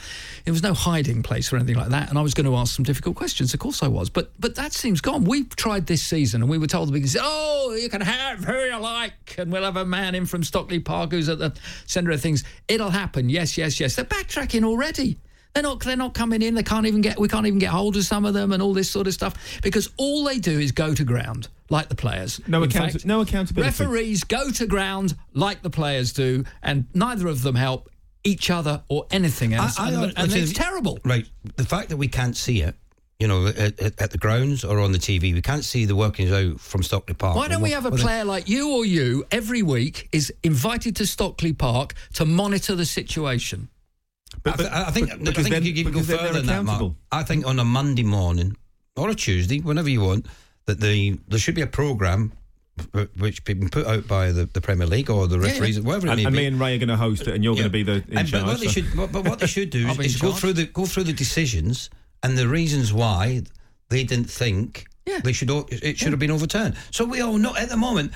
there 0.44 0.52
was 0.52 0.64
no 0.64 0.74
hiding 0.74 1.22
place 1.22 1.52
or 1.52 1.56
anything 1.56 1.76
like 1.76 1.90
that. 1.90 2.10
And 2.10 2.18
I 2.18 2.22
was 2.22 2.34
going 2.34 2.46
to 2.46 2.56
ask 2.56 2.74
some 2.74 2.84
difficult 2.84 3.14
questions. 3.14 3.54
Of 3.54 3.60
course, 3.60 3.80
I 3.80 3.86
was, 3.86 4.10
but 4.10 4.32
but 4.40 4.56
that 4.56 4.72
seems 4.72 5.00
gone. 5.00 5.22
We've 5.22 5.54
tried 5.54 5.86
this 5.86 6.02
season, 6.02 6.42
and 6.42 6.50
we 6.50 6.58
were 6.58 6.66
told 6.66 6.88
the 6.88 6.92
beginning, 6.92 7.22
oh, 7.24 7.76
you 7.80 7.88
can 7.88 8.00
have 8.00 8.42
who 8.42 8.58
you 8.58 8.76
like, 8.78 9.36
and 9.38 9.52
we'll 9.52 9.62
have 9.62 9.76
a 9.76 9.84
man 9.84 10.15
in 10.16 10.26
from 10.26 10.42
Stockley 10.42 10.80
Park 10.80 11.12
who's 11.12 11.28
at 11.28 11.38
the 11.38 11.52
centre 11.86 12.10
of 12.10 12.20
things. 12.20 12.42
It'll 12.66 12.90
happen. 12.90 13.28
Yes, 13.28 13.56
yes, 13.56 13.78
yes. 13.78 13.94
They're 13.94 14.04
backtracking 14.04 14.64
already. 14.64 15.18
They're 15.54 15.62
not. 15.62 15.80
They're 15.80 15.96
not 15.96 16.12
coming 16.12 16.42
in. 16.42 16.54
They 16.54 16.62
can't 16.62 16.86
even 16.86 17.00
get. 17.00 17.18
We 17.18 17.28
can't 17.28 17.46
even 17.46 17.58
get 17.58 17.70
hold 17.70 17.96
of 17.96 18.04
some 18.04 18.24
of 18.26 18.34
them 18.34 18.52
and 18.52 18.60
all 18.62 18.74
this 18.74 18.90
sort 18.90 19.06
of 19.06 19.14
stuff 19.14 19.60
because 19.62 19.88
all 19.96 20.24
they 20.24 20.38
do 20.38 20.58
is 20.58 20.72
go 20.72 20.92
to 20.94 21.04
ground 21.04 21.48
like 21.70 21.88
the 21.88 21.94
players. 21.94 22.40
No 22.46 22.62
In 22.62 22.68
account- 22.68 22.92
fact, 22.92 23.06
no 23.06 23.20
accountability. 23.22 23.66
Referees 23.84 24.24
go 24.24 24.50
to 24.50 24.66
ground 24.66 25.16
like 25.32 25.62
the 25.62 25.70
players 25.70 26.12
do, 26.12 26.44
and 26.62 26.84
neither 26.92 27.26
of 27.28 27.40
them 27.42 27.54
help 27.54 27.88
each 28.22 28.50
other 28.50 28.82
or 28.88 29.06
anything 29.10 29.54
else. 29.54 29.78
and 29.78 29.94
and 29.96 30.02
which 30.28 30.36
it's 30.42 30.50
is- 30.50 30.52
terrible. 30.52 30.98
Right. 31.04 31.26
The 31.56 31.64
fact 31.64 31.88
that 31.88 31.96
we 31.96 32.08
can't 32.08 32.36
see 32.36 32.60
it, 32.60 32.74
you 33.18 33.26
know, 33.26 33.46
at, 33.46 33.80
at, 33.80 34.00
at 34.00 34.10
the 34.10 34.18
grounds 34.18 34.62
or 34.64 34.78
on 34.78 34.92
the 34.92 34.98
TV, 34.98 35.32
we 35.32 35.40
can't 35.40 35.64
see 35.64 35.86
the 35.86 35.96
workings 35.96 36.30
out 36.32 36.60
from 36.60 36.82
Stockley 36.82 37.14
Park. 37.14 37.36
Why 37.36 37.48
don't 37.48 37.62
we 37.62 37.70
have 37.70 37.86
a 37.86 37.90
player 37.90 38.24
like 38.24 38.48
you 38.48 38.70
or 38.76 38.84
you 38.84 39.24
every 39.30 39.62
week 39.62 40.08
is 40.12 40.32
invited 40.42 40.96
to 40.96 41.06
Stockley 41.06 41.52
Park 41.54 41.94
to 42.14 42.26
monitor 42.26 42.74
the 42.74 42.84
situation? 42.84 43.68
I, 44.44 44.50
th- 44.52 44.70
I 44.70 44.90
think, 44.90 45.10
I 45.12 45.32
think 45.42 45.64
you 45.64 45.82
can 45.84 45.92
go 45.92 46.02
further 46.02 46.34
than 46.34 46.46
that, 46.46 46.64
Mark. 46.64 46.92
I 47.10 47.22
think 47.22 47.46
on 47.46 47.58
a 47.58 47.64
Monday 47.64 48.02
morning 48.02 48.54
or 48.96 49.08
a 49.08 49.14
Tuesday, 49.14 49.60
whenever 49.60 49.88
you 49.88 50.02
want, 50.02 50.26
that 50.66 50.80
the 50.80 51.18
there 51.28 51.38
should 51.38 51.54
be 51.54 51.62
a 51.62 51.66
programme 51.66 52.32
which 53.18 53.42
been 53.44 53.70
put 53.70 53.86
out 53.86 54.06
by 54.06 54.30
the, 54.32 54.44
the 54.44 54.60
Premier 54.60 54.86
League 54.86 55.08
or 55.08 55.26
the 55.26 55.40
referees, 55.40 55.80
whatever 55.80 56.08
it 56.08 56.10
And, 56.10 56.18
may 56.18 56.24
and 56.26 56.32
be. 56.34 56.38
me 56.40 56.46
and 56.46 56.60
Ray 56.60 56.74
are 56.74 56.78
going 56.78 56.88
to 56.90 56.96
host 56.96 57.22
it, 57.22 57.34
and 57.34 57.42
you're 57.42 57.54
going 57.54 57.64
to 57.64 57.70
be 57.70 57.82
the 57.82 58.04
in 58.08 58.18
And- 58.18 58.28
charge. 58.28 58.44
but 58.44 58.46
what 58.52 58.60
they 58.60 58.66
so- 58.66 58.72
should, 58.72 58.96
but, 58.96 59.12
but 59.12 59.24
what 59.24 59.38
they 59.38 59.46
should 59.46 59.70
do 59.70 59.88
is, 59.88 59.98
is 60.00 60.16
go 60.20 60.32
through 60.32 60.52
the 60.52 60.66
go 60.66 60.84
through 60.84 61.04
the 61.04 61.14
decisions 61.14 61.88
and 62.26 62.36
the 62.36 62.48
reasons 62.48 62.92
why 62.92 63.42
they 63.88 64.02
didn't 64.02 64.28
think 64.28 64.88
they 65.22 65.32
should 65.32 65.48
it 65.70 65.96
should 65.96 66.10
have 66.10 66.18
been 66.18 66.32
overturned. 66.32 66.74
So 66.90 67.04
we 67.04 67.20
all 67.20 67.38
know 67.38 67.54
at 67.54 67.68
the 67.68 67.76
moment 67.76 68.10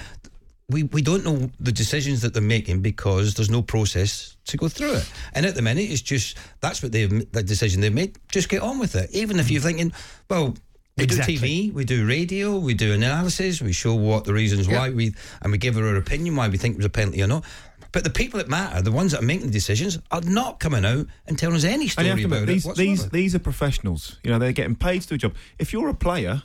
we, 0.69 0.83
we 0.85 1.01
don't 1.01 1.25
know 1.25 1.49
the 1.61 1.71
decisions 1.71 2.21
that 2.23 2.35
they're 2.35 2.43
making 2.43 2.81
because 2.81 3.35
there's 3.35 3.51
no 3.51 3.63
process 3.63 4.37
to 4.47 4.57
go 4.57 4.69
through 4.69 4.95
it. 4.95 5.13
And 5.33 5.47
at 5.47 5.55
the 5.55 5.63
minute, 5.63 5.89
it's 5.91 6.03
just 6.03 6.37
that's 6.61 6.83
what 6.83 6.91
they've 6.91 7.31
the 7.31 7.45
decision 7.45 7.81
they've 7.81 7.95
made. 7.95 8.19
Just 8.33 8.49
get 8.49 8.63
on 8.63 8.81
with 8.81 8.97
it. 8.97 9.11
Even 9.13 9.39
if 9.39 9.51
you're 9.51 9.63
thinking, 9.63 9.93
well. 10.29 10.57
We 10.97 11.05
Exactly. 11.05 11.37
do 11.37 11.47
TV, 11.47 11.73
we 11.73 11.85
do 11.85 12.07
radio, 12.07 12.59
we 12.59 12.75
do 12.75 12.93
analysis, 12.93 13.63
we 13.63 13.73
show 13.73 13.95
what 13.95 14.25
the 14.25 14.35
reasons 14.35 14.69
why 14.69 14.91
we, 14.91 15.15
and 15.41 15.51
we 15.51 15.57
give 15.57 15.77
her 15.77 15.87
our 15.87 15.97
opinion 15.97 16.37
why 16.37 16.49
we 16.49 16.59
think 16.59 16.75
it 16.75 16.79
was 16.79 16.85
a 16.85 16.91
penalty 16.91 17.23
or 17.23 17.29
not. 17.29 17.45
But 17.93 18.05
the 18.05 18.11
people 18.11 18.39
that 18.39 18.49
matter, 18.49 18.83
the 18.83 18.93
ones 18.93 19.13
that 19.13 19.23
are 19.23 19.27
making 19.27 19.47
the 19.47 19.53
decisions, 19.53 19.99
are 20.11 20.21
not 20.21 20.61
coming 20.61 20.85
out 20.85 21.07
and 21.27 21.39
telling 21.39 21.57
us 21.57 21.65
any 21.65 21.89
story 21.89 22.07
you 22.07 22.11
have 22.13 22.21
to 22.21 22.27
about 22.27 22.47
these, 22.47 22.67
it 22.67 22.77
these, 22.77 23.09
these 23.11 23.35
are 23.35 23.41
professionals. 23.41 24.19
You 24.23 24.31
know, 24.31 24.39
they're 24.39 24.53
getting 24.53 24.77
paid 24.77 25.03
to 25.03 25.09
do 25.09 25.15
a 25.17 25.19
job. 25.19 25.35
If 25.59 25.73
you're 25.73 25.89
a 25.89 25.95
player 25.95 26.43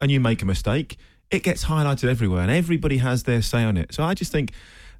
and 0.00 0.10
you 0.10 0.20
make 0.20 0.42
a 0.42 0.46
mistake, 0.46 0.96
it 1.30 1.42
gets 1.42 1.64
highlighted 1.64 2.08
everywhere 2.08 2.42
and 2.42 2.50
everybody 2.50 2.98
has 2.98 3.24
their 3.24 3.42
say 3.42 3.62
on 3.64 3.76
it. 3.76 3.92
So 3.92 4.02
I 4.04 4.14
just 4.14 4.32
think 4.32 4.52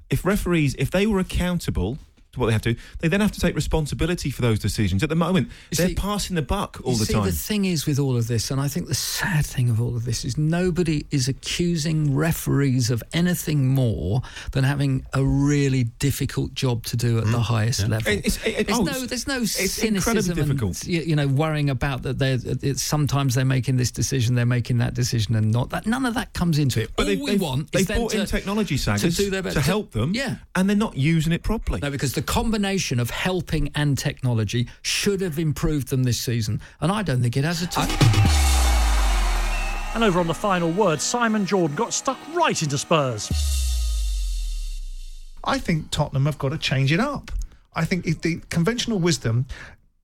if 0.09 0.25
referees, 0.25 0.75
if 0.77 0.91
they 0.91 1.07
were 1.07 1.19
accountable 1.19 1.97
what 2.39 2.47
they 2.47 2.53
have 2.53 2.61
to, 2.63 2.75
they 2.99 3.07
then 3.07 3.21
have 3.21 3.31
to 3.33 3.39
take 3.39 3.55
responsibility 3.55 4.29
for 4.29 4.41
those 4.41 4.59
decisions. 4.59 5.03
At 5.03 5.09
the 5.09 5.15
moment, 5.15 5.49
they're 5.71 5.89
see- 5.89 5.95
passing 5.95 6.35
the 6.35 6.41
buck 6.41 6.79
all 6.83 6.93
you 6.93 6.99
the 6.99 7.05
see, 7.05 7.13
time. 7.13 7.25
the 7.25 7.31
thing 7.31 7.65
is 7.65 7.85
with 7.85 7.99
all 7.99 8.17
of 8.17 8.27
this, 8.27 8.51
and 8.51 8.59
I 8.59 8.67
think 8.67 8.87
the 8.87 8.95
sad 8.95 9.45
thing 9.45 9.69
of 9.69 9.81
all 9.81 9.95
of 9.95 10.05
this 10.05 10.25
is 10.25 10.37
nobody 10.37 11.05
is 11.11 11.27
accusing 11.27 12.15
referees 12.15 12.89
of 12.89 13.03
anything 13.13 13.67
more 13.67 14.21
than 14.51 14.63
having 14.63 15.05
a 15.13 15.23
really 15.23 15.85
difficult 15.85 16.53
job 16.53 16.83
to 16.85 16.97
do 16.97 17.17
at 17.17 17.25
hmm. 17.25 17.31
the 17.31 17.39
highest 17.39 17.87
level. 17.87 18.11
It- 18.11 18.25
it- 18.45 18.67
there's 18.67 18.79
oh, 18.79 18.83
no, 18.83 19.05
there's 19.05 19.27
no 19.27 19.45
cynicism 19.45 20.39
and, 20.39 20.87
you, 20.87 21.01
you 21.01 21.15
know, 21.15 21.27
worrying 21.27 21.69
about 21.69 22.03
that. 22.03 22.19
They're 22.19 22.37
it's, 22.43 22.83
sometimes 22.83 23.35
they're 23.35 23.45
making 23.45 23.77
this 23.77 23.91
decision, 23.91 24.35
they're 24.35 24.45
making 24.45 24.79
that 24.79 24.93
decision, 24.93 25.35
and 25.35 25.51
not 25.51 25.69
that. 25.71 25.85
None 25.85 26.05
of 26.05 26.13
that 26.15 26.33
comes 26.33 26.59
into 26.59 26.81
it. 26.81 26.91
But 26.95 27.03
all 27.03 27.07
they've, 27.07 27.19
we 27.19 27.37
want 27.37 27.71
they've 27.71 27.87
brought 27.87 28.11
to, 28.11 28.21
in 28.21 28.25
technology 28.25 28.77
to 28.77 28.83
saggers 28.83 29.17
do 29.17 29.29
their 29.29 29.41
best 29.41 29.55
to 29.55 29.61
help 29.61 29.91
them, 29.91 30.13
Yeah. 30.13 30.35
and 30.55 30.69
they're 30.69 30.75
not 30.75 30.97
using 30.97 31.33
it 31.33 31.43
properly. 31.43 31.79
No, 31.81 31.91
because 31.91 32.13
the 32.13 32.21
combination 32.27 32.99
of 32.99 33.09
helping 33.09 33.71
and 33.73 33.97
technology 33.97 34.67
should 34.83 35.21
have 35.21 35.39
improved 35.39 35.87
them 35.87 36.03
this 36.03 36.19
season, 36.19 36.61
and 36.81 36.91
I 36.91 37.01
don't 37.01 37.21
think 37.21 37.35
it 37.37 37.43
has 37.43 37.63
at 37.63 37.77
all. 37.77 37.87
And 39.95 40.03
over 40.03 40.19
on 40.19 40.27
the 40.27 40.33
final 40.33 40.69
word, 40.69 41.01
Simon 41.01 41.45
Jordan 41.47 41.75
got 41.75 41.91
stuck 41.91 42.19
right 42.35 42.61
into 42.61 42.77
Spurs. 42.77 43.31
I 45.43 45.57
think 45.57 45.89
Tottenham 45.89 46.25
have 46.25 46.37
got 46.37 46.49
to 46.49 46.57
change 46.57 46.91
it 46.91 46.99
up. 46.99 47.31
I 47.73 47.85
think 47.85 48.05
if 48.05 48.21
the 48.21 48.41
conventional 48.49 48.99
wisdom, 48.99 49.47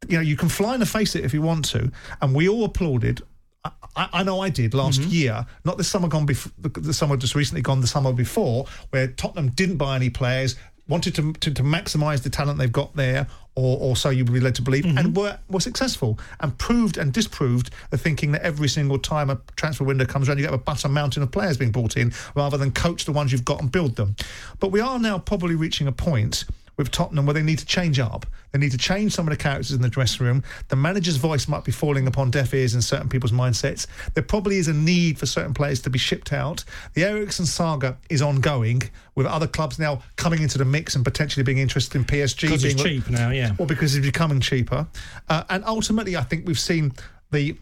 you 0.07 0.17
know, 0.17 0.21
you 0.21 0.37
can 0.37 0.49
fly 0.49 0.73
in 0.73 0.79
the 0.79 0.85
face 0.85 1.15
it 1.15 1.25
if 1.25 1.33
you 1.33 1.41
want 1.41 1.65
to, 1.65 1.91
and 2.21 2.33
we 2.33 2.47
all 2.47 2.63
applauded. 2.63 3.21
I, 3.63 3.71
I 3.95 4.09
I 4.13 4.23
know 4.23 4.39
I 4.39 4.49
did 4.49 4.73
last 4.73 5.01
mhm. 5.01 5.11
year, 5.11 5.45
not 5.65 5.77
the 5.77 5.83
summer 5.83 6.07
gone 6.07 6.25
before, 6.25 6.51
the, 6.57 6.69
the 6.69 6.93
summer 6.93 7.17
just 7.17 7.35
recently 7.35 7.61
gone, 7.61 7.81
the 7.81 7.87
summer 7.87 8.13
before, 8.13 8.65
where 8.91 9.07
Tottenham 9.07 9.49
didn't 9.49 9.77
buy 9.77 9.95
any 9.95 10.09
players, 10.09 10.55
wanted 10.87 11.15
to 11.15 11.33
to, 11.33 11.53
to 11.53 11.63
maximise 11.63 12.23
the 12.23 12.29
talent 12.29 12.59
they've 12.59 12.71
got 12.71 12.95
there, 12.95 13.27
or, 13.55 13.77
or 13.79 13.95
so 13.95 14.09
you 14.09 14.23
would 14.23 14.33
be 14.33 14.39
led 14.39 14.55
to 14.55 14.61
believe, 14.61 14.85
and 14.85 14.97
mm-hmm. 14.97 15.13
were 15.13 15.39
were 15.49 15.59
successful 15.59 16.19
and 16.39 16.57
proved 16.57 16.97
and 16.97 17.13
disproved 17.13 17.69
the 17.89 17.97
thinking 17.97 18.31
that 18.31 18.41
every 18.41 18.67
single 18.67 18.99
time 18.99 19.29
a 19.29 19.39
transfer 19.55 19.83
window 19.83 20.05
comes 20.05 20.27
around, 20.27 20.37
you 20.39 20.45
get 20.45 20.53
a 20.53 20.57
butter 20.57 20.89
mountain 20.89 21.23
of 21.23 21.31
players 21.31 21.57
being 21.57 21.71
brought 21.71 21.97
in, 21.97 22.13
rather 22.35 22.57
than 22.57 22.71
coach 22.71 23.05
the 23.05 23.11
ones 23.11 23.31
you've 23.31 23.45
got 23.45 23.61
and 23.61 23.71
build 23.71 23.95
them. 23.95 24.15
But 24.59 24.71
we 24.71 24.81
are 24.81 24.99
now 24.99 25.19
probably 25.19 25.55
reaching 25.55 25.87
a 25.87 25.91
point 25.91 26.45
with 26.77 26.91
Tottenham 26.91 27.25
where 27.25 27.33
they 27.33 27.43
need 27.43 27.59
to 27.59 27.65
change 27.65 27.99
up. 27.99 28.25
They 28.51 28.59
need 28.59 28.71
to 28.71 28.77
change 28.77 29.13
some 29.13 29.27
of 29.27 29.31
the 29.31 29.37
characters 29.37 29.71
in 29.71 29.81
the 29.81 29.89
dressing 29.89 30.25
room. 30.25 30.43
The 30.69 30.75
manager's 30.75 31.17
voice 31.17 31.47
might 31.47 31.63
be 31.63 31.71
falling 31.71 32.07
upon 32.07 32.31
deaf 32.31 32.53
ears 32.53 32.75
in 32.75 32.81
certain 32.81 33.09
people's 33.09 33.31
mindsets. 33.31 33.87
There 34.13 34.23
probably 34.23 34.57
is 34.57 34.67
a 34.67 34.73
need 34.73 35.17
for 35.19 35.25
certain 35.25 35.53
players 35.53 35.81
to 35.81 35.89
be 35.89 35.99
shipped 35.99 36.31
out. 36.33 36.63
The 36.93 37.03
Eriksen 37.03 37.45
saga 37.45 37.97
is 38.09 38.21
ongoing 38.21 38.81
with 39.15 39.25
other 39.25 39.47
clubs 39.47 39.79
now 39.79 40.01
coming 40.15 40.41
into 40.41 40.57
the 40.57 40.65
mix 40.65 40.95
and 40.95 41.03
potentially 41.03 41.43
being 41.43 41.57
interested 41.59 41.95
in 41.97 42.05
PSG. 42.05 42.47
'Cause 42.47 42.63
it's 42.63 42.81
cheap 42.83 43.09
now, 43.09 43.29
yeah. 43.29 43.53
Well, 43.57 43.67
because 43.67 43.95
it's 43.95 44.05
becoming 44.05 44.39
cheaper. 44.39 44.87
Uh, 45.29 45.43
and 45.49 45.63
ultimately, 45.65 46.15
I 46.17 46.23
think 46.23 46.47
we've 46.47 46.59
seen 46.59 46.93
the 47.31 47.55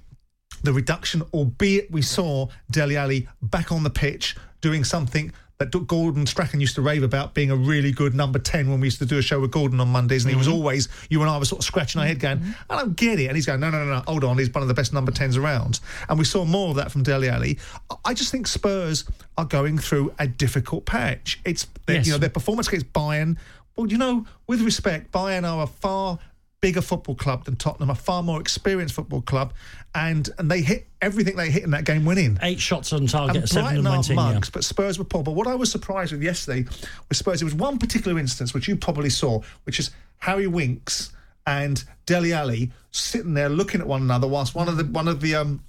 the 0.63 0.74
reduction, 0.74 1.24
albeit 1.34 1.89
we 1.89 2.02
saw 2.04 2.47
Dele 2.69 2.95
Alli 2.97 3.28
back 3.41 3.71
on 3.71 3.82
the 3.84 3.89
pitch 3.89 4.36
doing 4.60 4.84
something 4.84 5.32
that 5.69 5.88
Gordon 5.88 6.26
Strachan 6.26 6.60
used 6.60 6.74
to 6.76 6.82
rave 6.82 7.04
about 7.04 7.34
being 7.36 7.52
a 7.52 7.56
really 7.56 7.91
good 7.91 8.15
number 8.15 8.39
10 8.39 8.69
when 8.69 8.80
we 8.80 8.88
used 8.88 8.97
to 9.00 9.06
do 9.06 9.17
a 9.17 9.21
show 9.21 9.39
with 9.39 9.52
Gordon 9.52 9.80
on 9.80 9.89
Mondays. 9.89 10.24
And 10.24 10.32
he 10.32 10.38
was 10.38 10.47
Mm-hmm. 10.47 10.56
always, 10.56 10.89
you 11.10 11.21
and 11.21 11.30
I 11.30 11.38
were 11.38 11.45
sort 11.45 11.60
of 11.62 11.65
scratching 11.65 12.02
our 12.02 12.08
head 12.08 12.19
going, 12.19 12.41
I 12.69 12.78
don't 12.78 12.95
get 12.95 13.19
it. 13.19 13.28
And 13.28 13.36
he's 13.36 13.45
going, 13.45 13.60
no, 13.60 13.69
no, 13.69 13.86
no, 13.86 13.93
no, 13.95 14.00
hold 14.08 14.24
on. 14.24 14.38
He's 14.39 14.50
one 14.52 14.63
of 14.63 14.67
the 14.67 14.74
best 14.74 14.91
number 14.91 15.12
10s 15.12 15.38
around. 15.38 15.80
And 16.10 16.17
we 16.17 16.26
saw 16.26 16.45
more 16.45 16.69
of 16.71 16.76
that 16.78 16.91
from 16.91 17.04
Dele 17.04 17.30
Alli. 17.30 17.60
I- 18.06 18.13
just 18.15 18.32
think 18.32 18.47
Spurs 18.47 19.06
are 19.38 19.45
going 19.45 19.78
through 19.78 20.13
a 20.19 20.28
difficult 20.28 20.86
patch. 20.86 21.39
It's, 21.45 21.67
Yes. 21.88 22.06
you 22.08 22.12
know, 22.13 22.17
their 22.17 22.30
performance 22.30 22.67
against 22.67 22.91
Bayern. 22.93 23.38
Well, 23.76 23.88
you 23.88 23.97
know, 23.97 24.26
with 24.47 24.62
respect, 24.62 25.12
Bayern 25.12 25.47
are 25.50 25.63
a 25.63 25.67
far 25.67 26.19
bigger 26.62 26.82
football 26.82 27.15
club 27.15 27.43
than 27.45 27.56
Tottenham, 27.56 27.89
a 27.89 27.95
far 27.95 28.21
more 28.21 28.39
experienced 28.39 28.93
football 28.93 29.21
club, 29.21 29.54
and 29.95 30.30
and 30.38 30.50
they 30.50 30.62
hit 30.62 30.88
everything 31.02 31.36
they 31.36 31.50
hit 31.50 31.63
in 31.63 31.71
that 31.71 31.84
game 31.84 32.06
winning. 32.06 32.38
Eight 32.41 32.60
shots 32.60 32.93
on 32.93 33.08
target, 33.08 33.38
And 33.38 33.50
seven 33.50 33.78
and 33.78 33.84
went 33.84 34.10
in. 34.10 34.15
yeah. 34.15 34.39
but 34.54 34.63
Spurs 34.63 34.97
were 35.00 35.04
poor. 35.06 35.24
But 35.24 35.32
what 35.34 35.47
I 35.47 35.56
was 35.56 35.71
surprised 35.71 36.12
with 36.12 36.21
yesterday 36.24 36.63
with 37.10 37.17
Spurs, 37.17 37.39
there 37.39 37.45
was 37.47 37.56
one 37.56 37.80
particular 37.80 38.17
instance 38.19 38.54
which 38.54 38.67
you 38.67 38.76
probably 38.76 39.10
saw, 39.10 39.41
which 39.63 39.80
is 39.80 39.89
Harry 40.19 40.47
Winks 40.47 41.12
and 41.47 41.84
Dele 42.06 42.34
Alli 42.34 42.71
sitting 42.91 43.34
there 43.34 43.50
looking 43.50 43.82
at 43.82 43.88
one 43.88 44.04
another 44.04 44.28
whilst 44.28 44.54
one 44.54 44.69
of 44.69 44.78
the 44.78 44.86
one 44.86 45.08
of 45.08 45.19
the 45.21 45.36
um. 45.36 45.63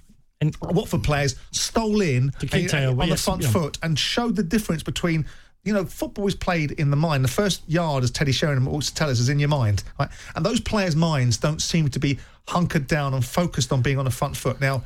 Watford 0.61 1.03
players 1.03 1.35
stole 1.51 2.01
in 2.01 2.31
and- 2.51 2.69
tail, 2.69 3.01
on 3.01 3.07
the 3.07 3.15
front 3.15 3.43
yeah. 3.43 3.49
foot 3.49 3.77
and 3.81 3.97
showed 3.97 4.35
the 4.35 4.43
difference 4.43 4.83
between 4.83 5.25
you 5.63 5.73
know 5.73 5.85
football 5.85 6.27
is 6.27 6.35
played 6.35 6.71
in 6.71 6.89
the 6.89 6.97
mind. 6.97 7.23
The 7.23 7.29
first 7.29 7.67
yard, 7.67 8.03
as 8.03 8.11
Teddy 8.11 8.31
Sheringham 8.31 8.67
always 8.67 8.91
tell 8.91 9.09
us, 9.09 9.19
is 9.19 9.29
in 9.29 9.39
your 9.39 9.49
mind, 9.49 9.83
right? 9.99 10.09
And 10.35 10.45
those 10.45 10.59
players' 10.59 10.95
minds 10.95 11.37
don't 11.37 11.61
seem 11.61 11.89
to 11.89 11.99
be 11.99 12.19
hunkered 12.47 12.87
down 12.87 13.13
and 13.13 13.23
focused 13.23 13.71
on 13.71 13.81
being 13.81 13.97
on 13.97 14.05
the 14.05 14.11
front 14.11 14.35
foot. 14.35 14.59
Now, 14.59 14.83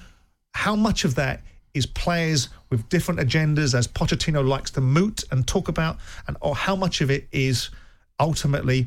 how 0.53 0.75
much 0.75 1.03
of 1.03 1.15
that 1.15 1.41
is 1.73 1.85
players 1.85 2.49
with 2.69 2.87
different 2.89 3.19
agendas, 3.19 3.77
as 3.77 3.87
Pochettino 3.87 4.47
likes 4.47 4.71
to 4.71 4.81
moot 4.81 5.23
and 5.31 5.47
talk 5.47 5.67
about, 5.67 5.97
and 6.27 6.37
or 6.41 6.55
how 6.55 6.75
much 6.75 7.01
of 7.01 7.09
it 7.09 7.27
is 7.31 7.69
ultimately 8.19 8.85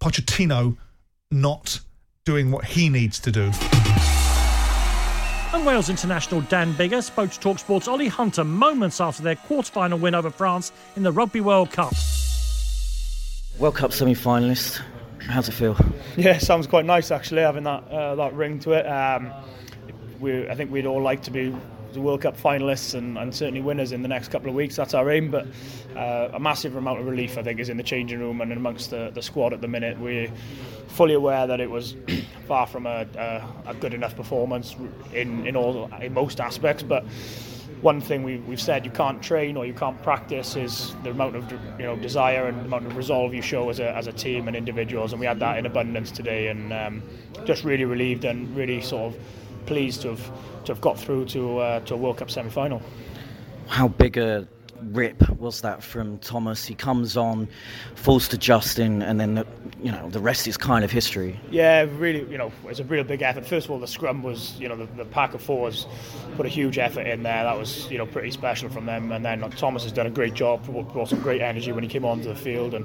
Pochettino 0.00 0.76
not 1.30 1.80
doing 2.24 2.50
what 2.50 2.64
he 2.64 2.88
needs 2.88 3.18
to 3.20 3.32
do? 3.32 3.50
And 5.54 5.66
Wales 5.66 5.90
international 5.90 6.40
Dan 6.42 6.72
Biggar 6.72 7.02
spoke 7.02 7.30
to 7.30 7.38
Talksport's 7.38 7.86
Olly 7.86 8.08
Hunter 8.08 8.42
moments 8.42 9.02
after 9.02 9.22
their 9.22 9.36
quarter-final 9.36 9.98
win 9.98 10.14
over 10.14 10.30
France 10.30 10.72
in 10.96 11.02
the 11.02 11.12
Rugby 11.12 11.42
World 11.42 11.70
Cup. 11.70 11.92
World 13.58 13.74
Cup 13.74 13.92
semi-finalist. 13.92 14.80
How's 15.20 15.50
it 15.50 15.52
feel? 15.52 15.76
Yeah, 16.16 16.38
sounds 16.38 16.66
quite 16.66 16.86
nice 16.86 17.10
actually, 17.10 17.42
having 17.42 17.64
that 17.64 17.86
uh, 17.90 18.14
that 18.14 18.32
ring 18.32 18.60
to 18.60 18.72
it. 18.72 18.86
Um, 18.86 19.30
we, 20.20 20.48
I 20.48 20.54
think 20.54 20.72
we'd 20.72 20.86
all 20.86 21.02
like 21.02 21.22
to 21.24 21.30
be 21.30 21.54
the 21.92 22.00
World 22.00 22.22
Cup 22.22 22.36
finalists 22.36 22.94
and, 22.94 23.18
and 23.18 23.34
certainly 23.34 23.60
winners 23.60 23.92
in 23.92 24.02
the 24.02 24.08
next 24.08 24.28
couple 24.28 24.48
of 24.48 24.54
weeks. 24.54 24.76
That's 24.76 24.94
our 24.94 25.10
aim. 25.10 25.30
But 25.30 25.46
uh, 25.96 26.30
a 26.32 26.40
massive 26.40 26.76
amount 26.76 27.00
of 27.00 27.06
relief, 27.06 27.38
I 27.38 27.42
think, 27.42 27.60
is 27.60 27.68
in 27.68 27.76
the 27.76 27.82
changing 27.82 28.18
room 28.18 28.40
and 28.40 28.52
amongst 28.52 28.90
the, 28.90 29.10
the 29.14 29.22
squad 29.22 29.52
at 29.52 29.60
the 29.60 29.68
minute. 29.68 29.98
We're 29.98 30.30
fully 30.88 31.14
aware 31.14 31.46
that 31.46 31.60
it 31.60 31.70
was 31.70 31.96
far 32.46 32.66
from 32.66 32.86
a, 32.86 33.06
a, 33.16 33.70
a 33.70 33.74
good 33.74 33.94
enough 33.94 34.16
performance 34.16 34.76
in 35.12 35.46
in 35.46 35.56
all 35.56 35.90
in 36.00 36.12
most 36.12 36.40
aspects, 36.40 36.82
but 36.82 37.04
one 37.82 38.00
thing 38.00 38.22
we, 38.22 38.36
we've 38.38 38.60
said 38.60 38.84
you 38.84 38.92
can't 38.92 39.20
train 39.20 39.56
or 39.56 39.66
you 39.66 39.74
can't 39.74 40.00
practice 40.02 40.54
is 40.54 40.94
the 41.02 41.10
amount 41.10 41.34
of 41.34 41.50
you 41.78 41.84
know 41.84 41.96
desire 41.96 42.46
and 42.46 42.60
the 42.60 42.64
amount 42.64 42.86
of 42.86 42.96
resolve 42.96 43.34
you 43.34 43.42
show 43.42 43.68
as 43.68 43.80
a, 43.80 43.94
as 43.96 44.06
a 44.06 44.12
team 44.12 44.46
and 44.46 44.56
individuals 44.56 45.12
and 45.12 45.18
we 45.18 45.26
had 45.26 45.40
that 45.40 45.58
in 45.58 45.66
abundance 45.66 46.12
today 46.12 46.46
and 46.46 46.72
um, 46.72 47.02
just 47.44 47.64
really 47.64 47.84
relieved 47.84 48.24
and 48.24 48.56
really 48.56 48.80
sort 48.80 49.12
of 49.12 49.20
pleased 49.66 50.02
to 50.02 50.10
have 50.10 50.32
to 50.64 50.72
have 50.72 50.80
got 50.80 50.98
through 50.98 51.26
to 51.26 51.58
uh, 51.58 51.80
to 51.80 51.94
a 51.94 51.96
World 51.96 52.18
Cup 52.18 52.30
semi 52.30 52.50
final. 52.50 52.82
How 53.68 53.88
big 53.88 54.16
a 54.16 54.46
rip 54.90 55.28
was 55.38 55.60
that 55.60 55.82
from 55.82 56.18
Thomas? 56.18 56.66
He 56.66 56.74
comes 56.74 57.16
on, 57.16 57.48
falls 57.94 58.28
to 58.28 58.38
Justin, 58.38 59.02
and 59.02 59.20
then 59.20 59.34
the, 59.34 59.46
you 59.82 59.90
know 59.90 60.08
the 60.10 60.20
rest 60.20 60.46
is 60.46 60.56
kind 60.56 60.84
of 60.84 60.90
history. 60.90 61.38
Yeah, 61.50 61.86
really, 61.96 62.28
you 62.30 62.38
know, 62.38 62.52
it's 62.66 62.80
a 62.80 62.84
real 62.84 63.04
big 63.04 63.22
effort. 63.22 63.46
First 63.46 63.66
of 63.66 63.70
all, 63.70 63.78
the 63.78 63.86
scrum 63.86 64.22
was, 64.22 64.58
you 64.58 64.68
know, 64.68 64.76
the, 64.76 64.86
the 64.96 65.04
pack 65.04 65.34
of 65.34 65.42
fours 65.42 65.86
put 66.36 66.46
a 66.46 66.48
huge 66.48 66.78
effort 66.78 67.06
in 67.06 67.22
there. 67.22 67.44
That 67.44 67.58
was, 67.58 67.90
you 67.90 67.98
know, 67.98 68.06
pretty 68.06 68.30
special 68.30 68.68
from 68.68 68.86
them. 68.86 69.12
And 69.12 69.24
then 69.24 69.40
Thomas 69.52 69.82
has 69.84 69.92
done 69.92 70.06
a 70.06 70.10
great 70.10 70.34
job, 70.34 70.64
brought 70.64 70.92
brought 70.92 71.08
some 71.08 71.20
great 71.20 71.40
energy 71.40 71.72
when 71.72 71.82
he 71.82 71.88
came 71.88 72.04
onto 72.04 72.28
the 72.28 72.34
field, 72.34 72.74
and 72.74 72.84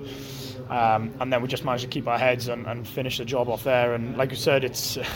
um, 0.70 1.14
and 1.20 1.32
then 1.32 1.42
we 1.42 1.48
just 1.48 1.64
managed 1.64 1.84
to 1.84 1.90
keep 1.90 2.08
our 2.08 2.20
heads 2.20 2.48
and, 2.48 2.66
and 2.68 2.88
finish 2.88 3.18
the 3.18 3.26
job 3.26 3.50
off 3.50 3.64
there. 3.64 3.94
And 3.94 4.18
like 4.18 4.32
you 4.32 4.38
said, 4.38 4.64
it's. 4.64 4.98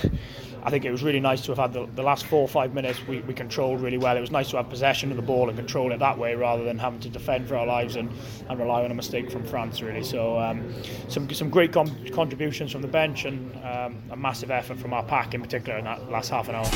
I 0.64 0.70
think 0.70 0.86
it 0.86 0.92
was 0.92 1.02
really 1.02 1.20
nice 1.20 1.42
to 1.42 1.52
have 1.52 1.58
had 1.58 1.74
the, 1.74 1.88
the 1.96 2.04
last 2.04 2.26
four 2.28 2.42
or 2.42 2.48
five 2.48 2.74
minutes 2.74 3.00
we, 3.08 3.22
we 3.22 3.34
controlled 3.34 3.82
really 3.82 3.98
well. 3.98 4.16
It 4.16 4.22
was 4.22 4.32
nice 4.32 4.52
to 4.52 4.58
have 4.58 4.70
possession 4.70 5.10
of 5.10 5.18
the 5.18 5.24
ball 5.24 5.50
and 5.50 5.58
control 5.58 5.92
it 5.92 5.98
that 6.00 6.18
way 6.18 6.36
rather 6.36 6.64
than 6.64 6.78
having 6.78 7.00
to 7.00 7.10
defend 7.10 7.48
for 7.48 7.56
our 7.56 7.66
lives 7.66 7.96
and, 7.96 8.12
and 8.48 8.60
rely 8.60 8.84
on 8.84 8.92
a 8.92 8.94
mistake 8.94 9.32
from 9.32 9.44
France, 9.44 9.82
really. 9.82 10.04
So, 10.04 10.38
um, 10.40 10.74
some, 11.08 11.30
some 11.34 11.50
great 11.50 11.74
com- 11.74 12.06
contributions 12.14 12.72
from 12.72 12.82
the 12.82 12.88
bench 12.88 13.26
and 13.26 13.56
um, 13.64 14.04
a 14.12 14.16
massive 14.16 14.52
effort 14.52 14.78
from 14.78 14.94
our 14.94 15.04
pack 15.04 15.34
in 15.34 15.42
particular 15.42 15.80
in 15.80 15.86
that 15.86 16.12
last 16.12 16.30
half 16.30 16.48
an 16.48 16.56
hour. 16.56 16.68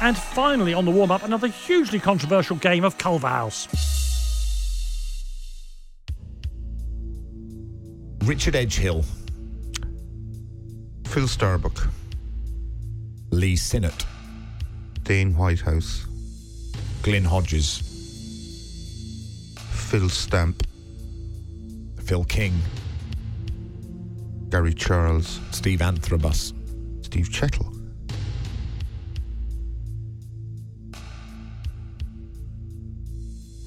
And 0.00 0.16
finally, 0.16 0.74
on 0.74 0.84
the 0.84 0.90
warm 0.90 1.10
up, 1.10 1.22
another 1.22 1.46
hugely 1.46 2.00
controversial 2.00 2.56
game 2.56 2.84
of 2.84 2.98
Culverhouse. 2.98 3.68
Richard 8.24 8.54
Edgehill. 8.54 9.04
Phil 11.12 11.28
Starbuck. 11.28 11.88
Lee 13.32 13.54
Sinnott. 13.54 14.06
Dane 15.02 15.36
Whitehouse. 15.36 16.06
Glyn 17.02 17.22
Hodges. 17.22 17.82
Phil 19.90 20.08
Stamp. 20.08 20.66
Phil 22.02 22.24
King. 22.24 22.54
Gary 24.48 24.72
Charles. 24.72 25.38
Steve 25.50 25.80
Anthrobus. 25.80 26.54
Steve 27.04 27.28
Chettle. 27.30 27.70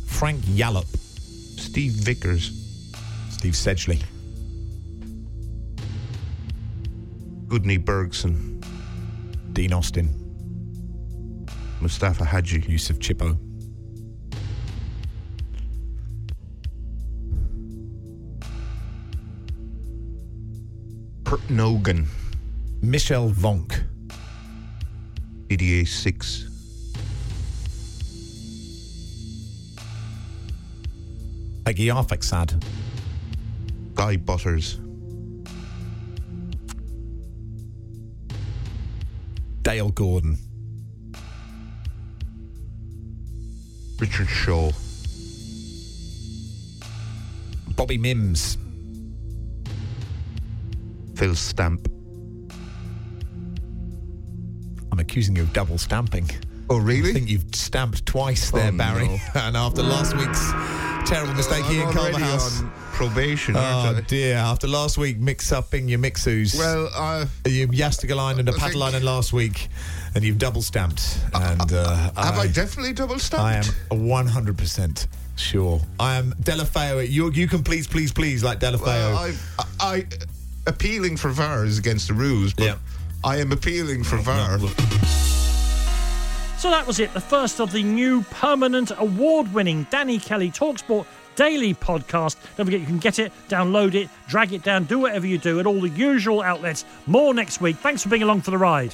Frank 0.08 0.42
Yallop. 0.48 0.88
Steve 0.98 1.92
Vickers. 1.92 2.50
Steve 3.30 3.54
Sedgley. 3.54 4.02
Gudni 7.56 7.78
Bergsson. 7.80 8.62
Dean 9.54 9.72
Austin. 9.72 10.10
Mustapha 11.80 12.26
Hadji. 12.26 12.60
Youssef 12.68 13.00
Chippo. 13.00 13.38
Kurt 21.24 21.50
Nogan. 21.50 22.08
Michel 22.82 23.30
Vonk. 23.30 23.86
Didier 25.48 25.86
Six. 25.86 26.50
Pegguy 31.64 31.88
Arphexad. 31.88 32.62
Guy 33.94 34.18
Butters. 34.18 34.85
Dale 39.66 39.90
Gordon. 39.90 40.38
Richard 44.00 44.28
Shaw. 44.30 44.72
Bobby 47.76 47.98
Mimms. 47.98 48.58
Phil 51.16 51.34
Stamp. 51.34 51.88
I'm 54.92 55.00
accusing 55.00 55.36
you 55.36 55.42
of 55.42 55.52
double 55.52 55.80
stamping. 55.80 56.30
Oh, 56.70 56.78
really? 56.78 57.10
I 57.10 57.14
think 57.14 57.30
you've 57.30 57.56
stamped 57.56 58.06
twice 58.06 58.52
there, 58.52 58.72
Oh, 58.72 58.78
Barry. 58.78 59.08
no. 59.08 59.18
and 59.42 59.58
after 59.58 59.82
last 59.82 60.16
week's 60.16 60.52
terrible 61.10 61.34
mistake 61.34 61.66
Ian 61.72 61.88
already 61.88 62.18
Culverhouse. 62.18 62.62
On 63.02 63.10
probation, 63.10 63.56
Oh 63.58 64.00
dear! 64.08 64.36
After 64.38 64.68
last 64.68 64.98
week, 64.98 65.18
mix 65.18 65.52
upping 65.52 65.88
your 65.88 66.00
mixus. 66.00 66.58
Well, 66.58 66.90
I 66.96 67.26
you 67.48 67.68
Yastigalainen 67.68 68.40
and 68.40 68.50
a 68.50 68.54
I 68.54 68.56
think- 68.56 68.74
Patalainen 68.76 69.04
last 69.04 69.34
week, 69.34 69.68
and 70.14 70.24
you've 70.24 70.38
double 70.38 70.62
stamped. 70.62 71.20
And 71.34 71.72
uh, 71.72 71.96
have 72.16 72.38
I, 72.38 72.48
definitely 72.48 72.94
double 72.94 73.20
stamped? 73.20 73.44
I 73.44 73.96
am 73.96 74.08
100 74.08 74.58
percent 74.58 75.08
sure. 75.36 75.82
I 76.00 76.16
am 76.16 76.34
Delafeo. 76.42 77.10
You 77.10 77.32
you 77.32 77.48
can 77.48 77.64
please 77.64 77.88
please 77.88 78.12
please 78.12 78.44
like 78.44 78.60
Delafeo. 78.60 78.86
Well, 78.86 79.18
I, 79.18 79.66
I 79.80 80.06
appealing 80.68 81.18
for 81.18 81.30
VAR 81.30 81.66
is 81.66 81.78
against 81.78 82.08
the 82.08 82.14
rules, 82.14 82.54
but 82.54 82.66
Yeah. 82.66 82.76
I 83.24 83.38
am 83.38 83.52
appealing 83.52 84.04
for 84.04 84.18
VAR. 84.18 84.60
So 86.58 86.72
that 86.72 86.88
was 86.88 87.00
it, 87.00 87.14
the 87.14 87.22
first 87.22 87.60
of 87.60 87.72
the 87.72 87.84
new 87.84 88.24
permanent 88.24 88.92
award 88.98 89.54
winning 89.54 89.86
Danny 89.92 90.18
Kelly 90.18 90.50
Talksport 90.50 91.06
daily 91.36 91.74
podcast. 91.74 92.38
Don't 92.56 92.66
forget 92.66 92.80
you 92.80 92.86
can 92.86 93.00
get 93.00 93.20
it, 93.20 93.32
download 93.50 93.94
it, 93.96 94.10
drag 94.28 94.54
it 94.54 94.64
down, 94.64 94.86
do 94.86 95.00
whatever 95.00 95.28
you 95.28 95.38
do 95.38 95.60
at 95.60 95.66
all 95.66 95.80
the 95.82 95.90
usual 95.90 96.42
outlets. 96.42 96.86
More 97.06 97.34
next 97.34 97.62
week. 97.62 97.78
Thanks 97.78 98.04
for 98.04 98.10
being 98.10 98.24
along 98.24 98.42
for 98.42 98.52
the 98.52 98.58
ride. 98.58 98.94